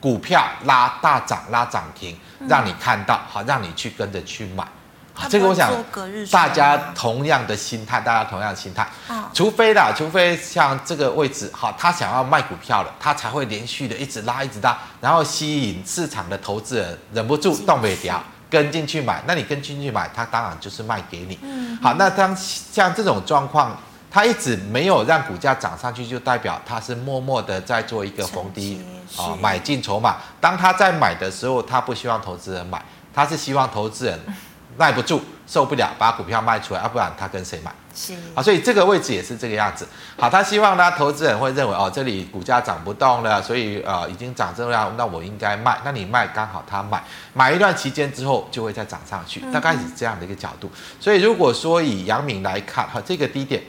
[0.00, 2.16] 股票拉大涨拉涨停，
[2.48, 4.64] 让你看到好，让你去跟着去买，
[5.28, 5.72] 这个我想
[6.30, 8.86] 大家同样的心态，大家同样的心态，
[9.34, 21.38] 除非啦，除非像这个位置好，他想要卖股票了，他才会连续的一直拉一直拉，然后吸引市场的投资人忍不住动尾调跟进去买，那你跟进去买，他当然就是卖给你。
[21.82, 23.76] 好，那当像这种状况。
[24.10, 28.82] 它一直没有让股价涨上去，就代表它是默默的在做一个逢低
[29.16, 30.16] 啊买进筹码。
[30.40, 32.82] 当他在买的时候，他不希望投资人买，
[33.12, 34.18] 他是希望投资人
[34.78, 37.70] 耐不住、受不了，把股票卖出来，要不然他跟谁买？
[37.94, 39.86] 是啊，所以这个位置也是这个样子。
[40.16, 45.78] 好，他希望呢，投资人会认为哦，这里股价涨不动了，所以呃已经涨这样，那我应该卖。
[45.84, 47.02] 那你卖刚好他买，
[47.34, 50.70] 买一段期间之后就会再涨上去，大概是这样的一个角度。
[50.98, 53.62] 所以如果说以阳明来看，哈，这个低点。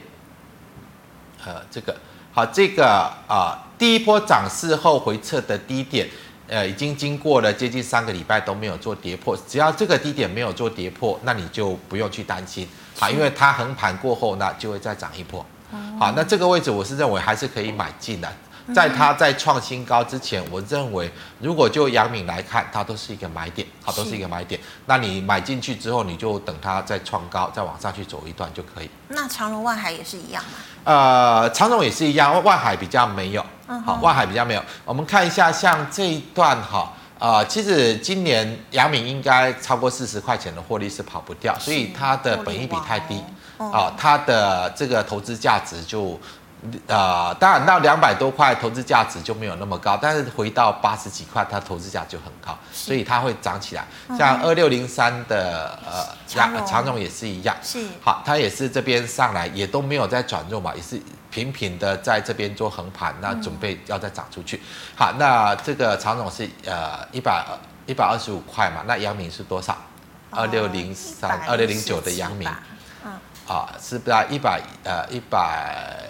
[1.44, 1.96] 呃，这个。
[2.32, 2.86] 好，这个
[3.26, 6.08] 啊、呃，第一波涨势后回撤的低点，
[6.46, 15.44] 呃，已经经过了接近三个礼拜都没有做跌破，只要这个低点没有做跌破，那你就不用去担心，好，因为它横盘过后呢，就会再涨一波，
[15.98, 18.32] 好，那这个位置我是认为还是可以买进的。
[18.74, 24.60] 在它在创新高之前，我认为如果就阳明来看，它都是一个买点，好，都是一个买点。
[24.86, 28.90] 那你买进去之后，你就等它再创高，再往上去走一段就可以。
[29.08, 30.50] 那长荣万海也是一样吗？
[30.84, 33.44] 呃，长荣也是一样，万海比较没有。
[33.84, 34.62] 好，万海比较没有。
[34.84, 43.22] 我们看一下，像这一段哈，呃，其实今年阳明应该超过四十块钱的获利是跑不掉，所以它的本益比太低
[43.58, 46.18] 啊，它的这个投资价值就。
[46.86, 53.86] 呃，当然到两百多块投资价值就没有那么高，但是回到八十几块，它投资价就很高，所以它会涨起来。
[54.18, 61.00] 像二六零三的呃长荣长荣也是一样，是好，它也是这边上来也都没有再转弱嘛，也是
[61.30, 64.60] 平平的在这边做横盘，那准备要再涨出去。
[64.94, 67.42] 好，那这个长荣是呃一百
[67.86, 69.76] 一百二十五块嘛，那阳明是多少？
[70.30, 72.46] 二六零三二六零九的阳明。
[73.04, 73.12] 嗯
[73.48, 76.06] 啊，是不是一百呃一百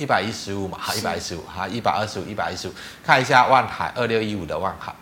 [0.00, 0.78] 一百一十五嘛？
[0.80, 2.72] 好，一百一十五，好，一百二十五，一百一十五，
[3.04, 4.94] 看一下万海二六一五的万海，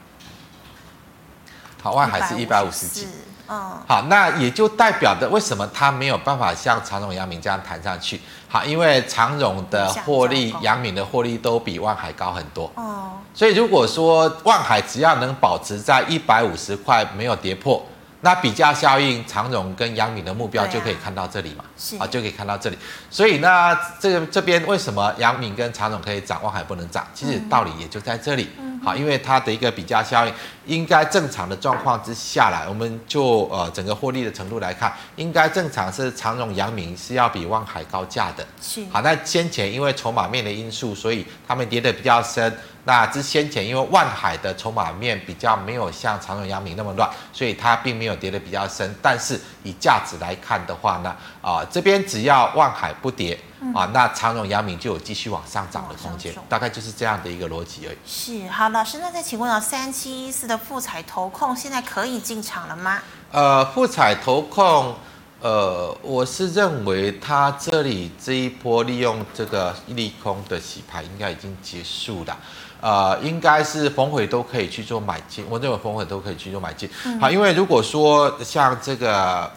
[1.80, 3.06] 好，万海是一百五十几。
[3.50, 8.20] 嗯，好，那也就代表的为什么它没有办法像长荣、阳明这样弹上去？
[8.48, 12.70] 好，因为长荣的获利、阳明的获利都比万海高很多。
[12.74, 17.82] 哦，所以如果说万海只要能保持在一百五十块没有跌破，
[18.20, 21.64] 那比价效应，长荣跟阳明的目标就可以看到这里嘛？
[21.78, 22.76] 是啊，就可以看到这里。
[23.10, 27.06] 所以呢，这个这边为什么阳明跟长荣可以涨，万海不能涨？
[27.14, 28.48] 其实道理也就在这里。
[28.84, 30.32] 好，因为它的一个比价效应。
[30.66, 38.46] 应该正常的状况之下来，我们就呃整个获利的程度来看，应该正常是长荣、阳明是要比万海高价的。
[38.60, 38.84] 是。
[38.90, 42.52] 好，那先前因为筹码面的因素，所以他们跌得比较深。
[42.88, 48.94] 那之先前因为万海的筹码面比较没有像长荣、阳明那么乱，所以它并没有跌得比较深。
[49.02, 51.10] 但是以价值来看的话呢，
[51.42, 53.38] 啊、呃、这边只要万海不跌。
[53.74, 57.98] 啊，那长荣、阳明就有继续往上涨的空间，大概就是这样的一个逻辑而已。
[58.06, 63.02] 是，好，老师，那再请问啊，三七一四的富彩投控现在可以进场了吗？
[63.32, 64.94] 呃，富彩投控，
[65.40, 72.38] 呃，我是认为它这里这一波利用这个利空的洗牌应该已经结束了，
[72.80, 76.88] 呃，应该是逢回都可以去做买进，我认为逢回都可以去做买进。
[77.04, 79.50] 嗯、好，因为如果说像这个。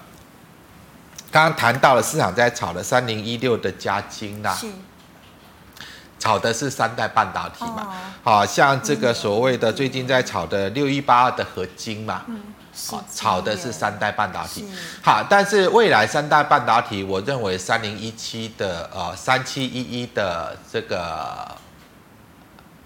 [1.33, 4.53] 刚刚谈到了市场在炒的三零一六的加金呐，
[6.19, 7.87] 炒的是三代半导体嘛，
[8.21, 12.41] 好、哦、像这个所谓的最近在炒的六一八二的合金嘛，嗯，
[13.13, 13.71] 炒的是。
[13.71, 14.65] 三代半导体，
[15.01, 21.49] 好，但是未来三代半导体，我认为三零一七的呃三七一一的这个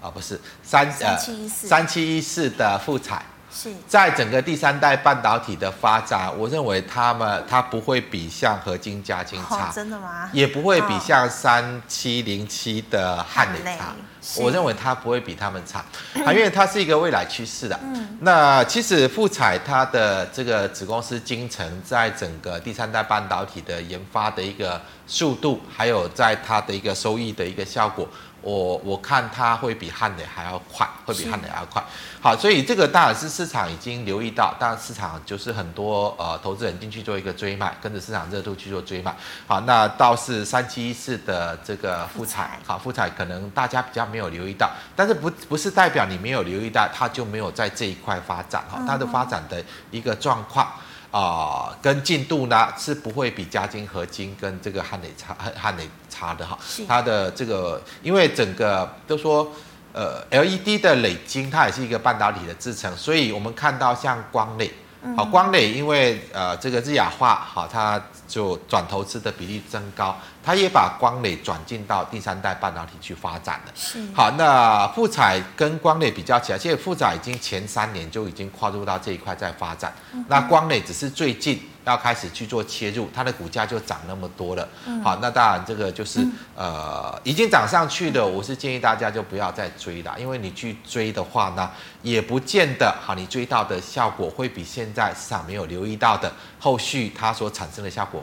[0.06, 1.16] 啊、哦、不是三呃
[1.48, 3.22] 三七一四的富彩。
[3.48, 10.28] 是在整个第三代半导体的发展，我认为他们它不会比像合金、嘉金差，真的吗？
[10.30, 13.94] 也不会比像三七零七的汉磊差。
[14.42, 15.82] 我认为它不会比他们差，
[16.14, 17.78] 因为它是一个未来趋势的。
[17.82, 28.06] 嗯，那其实富彩它的这个子公司金城，在整个第三代半导体的研发的一个速度，还有在它的一个收益的一个效果。
[28.46, 31.82] 我我看它会比汉磊还要快，会比汉磊还要快。
[32.20, 39.12] 好，所以这个当然是市场已经留意到，当然市场就是很多呃投资人进去做一个追买，跟着市场热度去做追买。
[39.48, 50.72] 好，那倒是三七一四的这个富采，好，富采可能大家比较没有留意到，但是不不是代表你没有留意到，它就没有在这一块发展哈，它的发展的一个状况
[51.16, 55.88] 啊、呃、跟进度呢是不会比嘉金、合金跟这个汉磊差汉磊。
[56.08, 56.58] 差的哈，
[56.88, 59.46] 它的这个，因为整个都说，
[59.92, 64.72] 呃，LED 的磊晶它也是一个半导体的制成，所以我们看到像光磊，
[65.14, 70.16] 好，光磊因为呃这个日亚化，好，它就转投资的比例增高。
[70.42, 73.72] 他也把光磊转进到第三代半导体去发展了。
[73.74, 73.98] 是。
[74.14, 79.92] 好，那富彩跟光磊比较起来，其实富彩已经前三年就已经跨入到这一块在发展。
[80.12, 84.68] 嗯、那光磊只是最近要开始去做切入，它的股价就涨那么多了。
[84.86, 91.70] 嗯、好，那当然这个就是、嗯、呃已经涨上去的，我是建议大家就不要再追了，因为你去追的话呢，
[92.02, 98.22] 也不见得好，你追到的效果会比现在市场没有留意到的后续它所产生的效果。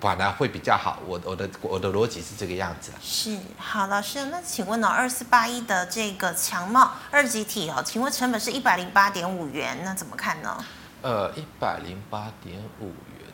[0.00, 2.90] 反而会比较好，我我的我的逻辑是这个样子。
[3.00, 10.62] 是，好，老师，那请问呢、哦，二四八一的这个强茂二级体哦，请问成本是一百零八点五元，那怎么看呢？
[11.04, 13.28] 呃，一百零八点五元，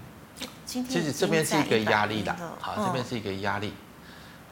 [0.66, 3.73] 其实这边是一个压力的，好，这边是一个压力。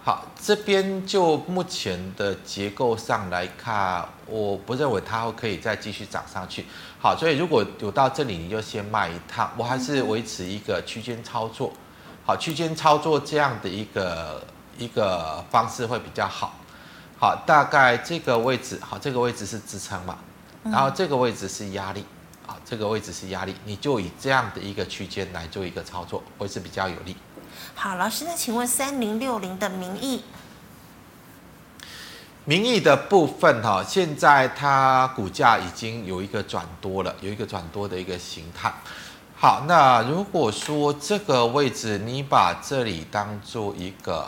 [0.04, 6.64] 好，这边就目前的结构上来看，我不认为它可以再继续涨上去。
[7.00, 11.72] 好，所以如果有到这里，你就先卖一趟，我还是维持一个区间操作。
[12.24, 14.40] 好，区间操作这样的一个
[14.78, 16.54] 一个方式会比较好。
[17.18, 20.18] 好，大概这个位置，好，这个位置是支撑嘛，
[20.62, 22.04] 然后这个位置是压力，
[22.48, 27.14] 啊，这个位置是压力，你就以这样的一个区间来做一个操作，会是比较有利。
[27.74, 30.24] 好，老师，那请问三零六零的名义，
[32.46, 38.72] 名义的部分哈，现在它股价已经有一个转多了，有一个转多的一个形态。
[39.36, 44.26] 好，那如果说这个位置你把这里当做一个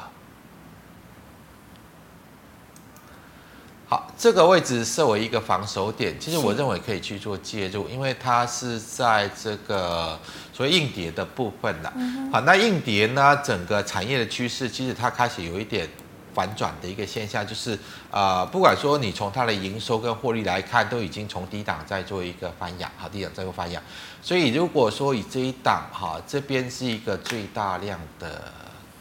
[3.91, 10.17] 好，这个位置设为一个防守点，其实我认为可以去做介入，因为它是在这个
[10.53, 11.93] 所谓硬碟的部分的。
[12.31, 15.89] 好，那硬碟呢，整个产业的趋势其实它开始有一点
[16.33, 17.77] 反转的一个现象，就是
[18.13, 23.83] 呃，不管说你从它的营收跟获利来看，都已经从低档在做一个翻扬，好，低档在做翻扬。
[24.23, 28.53] 所以如果说以这一档哈，这边是一个最大量的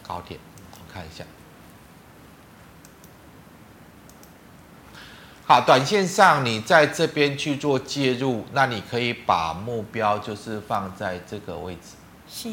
[0.01, 0.39] 高点，
[0.73, 1.23] 我看一下。
[5.49, 11.79] 好，短线上你在这边去做介入，那你可以把目标就是放在这个位置。
[12.29, 12.49] 是。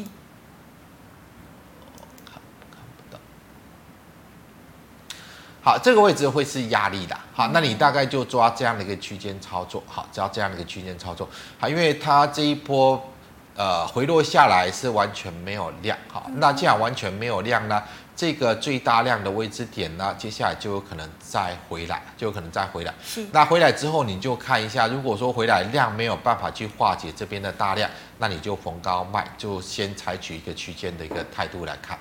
[5.61, 7.15] 好，这个位置会是压力的。
[7.35, 9.83] 好，那你大概就抓这样的一个区间操作。
[9.85, 11.29] 好，抓这样的一个区间操作。
[11.59, 12.99] 好，因为它这一波
[13.55, 15.95] 呃回落下来是完全没有量。
[16.11, 17.83] 好，那既然完全没有量呢，
[18.17, 22.91] 这个最大量的位置点呢，接下来就有可能再回来，就有可能再回来。
[23.05, 23.23] 是。
[23.31, 27.87] 那回来之后，你就看一下，如果说回来量没有办法去化解这边的大量，
[28.17, 31.95] 那你就逢高卖，就先采取一个区间的一个态度来看。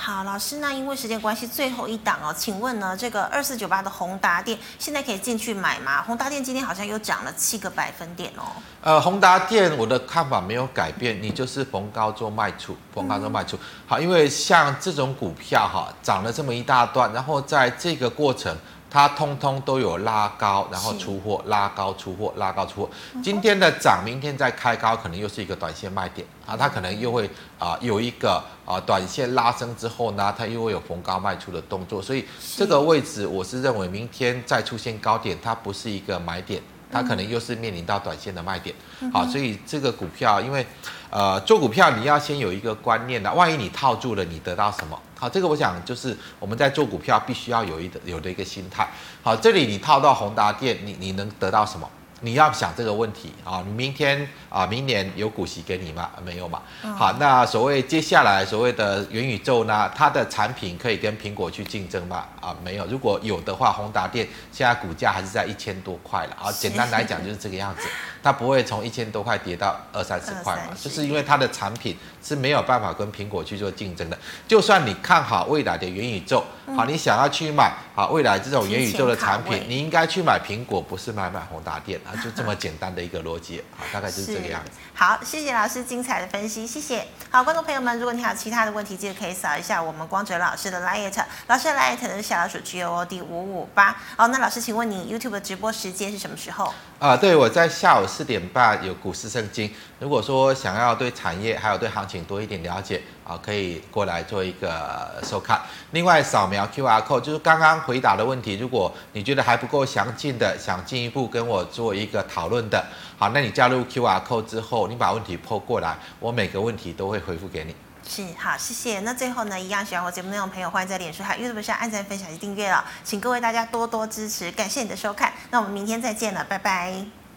[0.00, 6.00] 好，老师，那因为时间关系，最后一档哦，请问呢，这个二四九八的宏达电现在可以进去买吗？
[6.02, 8.44] 宏达电今天好像又涨了七个百分点哦。
[8.80, 13.56] 呃，宏达电我的看法没有改变，你就是逢高做卖出，逢高做卖出。
[13.56, 18.56] 嗯、好，因为像这种股票哈，涨了这么一大段，然后在这个过程。
[18.90, 22.90] 它通通都有拉高，然后出货，拉高出货，拉高出货。
[23.22, 26.56] 今天的涨，明天再开高，可能又是一个短线卖点啊。
[26.56, 27.28] 它可能又会
[27.58, 32.00] 啊有一个啊短线拉升之后呢，它又会有逢高卖出的动作。
[32.00, 32.24] 所以
[32.56, 38.74] 这个位置，我是认为明天再出现高点，它不是一个买点，它可能又是面临到短线的卖点。
[39.12, 40.66] 好，所以这个股票，因为
[41.10, 44.98] 呃做股票你要先有一个观念的，万一你套住了，你得到什么？
[45.18, 48.88] 好，这个我想就是我们在做股票必须要有一的有的一个心态。
[49.20, 51.90] 好，这里你套到宏达电，你你能得到什么？
[52.20, 56.10] 你要想这个问题啊，你明天啊，明年有股息给你吗？
[56.24, 56.60] 没有嘛。
[56.96, 62.24] 好，那所谓接下来所谓的元宇宙呢，它的产品可以跟苹果去竞争吗？
[62.40, 62.84] 啊，没有。
[62.86, 66.50] 如果有的话，宏达电现在股价还是在一千多块了啊。
[66.50, 67.86] 简单来讲就是这个样子，
[68.20, 74.18] 它不会从一千多块跌到二三十块嘛，就是因为它的产品是没有办法跟苹果去做竞争的。
[74.48, 76.42] 就算你看好未来的元宇宙，
[76.76, 82.00] 好，你想要去买好未来这种元宇宙的产品，你应该去买苹果，不是买买宏达电。
[82.08, 84.70] 啊，就这么简单的一个逻辑，好，大概就是这个样子。
[84.94, 87.06] 好，谢谢老师精彩的分析，谢谢。
[87.30, 93.94] 好，观众朋友们，如果你还有其他的问题，记得可以扫一下我们光哲老师的 Lite，老师的 Lite 是小老鼠 G O O D 五五八。
[94.16, 96.72] 好，那老师，请问你 YouTube 的直播时间是什么时候？
[96.98, 99.70] 啊，对，我在下午四点半有股市圣经。
[100.00, 105.62] 如果说想要对产业还有对行情多一点了解啊，可以过来做一个收看。
[105.92, 108.56] 另外，扫描 QR code 就是刚刚回答的问题。
[108.56, 112.84] 如果你觉得还不够详尽的，想进一步跟我做一个讨论的，
[113.16, 117.72] 好，那你加入 QR code 之后，你把问题抛过来，我每个问题都会回复给你。
[118.08, 119.00] 是，好，谢谢。
[119.00, 125.30] 那最后呢，一样喜欢我节目内容朋友，欢迎在脸书还有 YouTube 上按赞、分享及订阅了，请各位大家多多支持，感谢你的收看。
[125.50, 127.27] 那我们明天再见了，拜拜。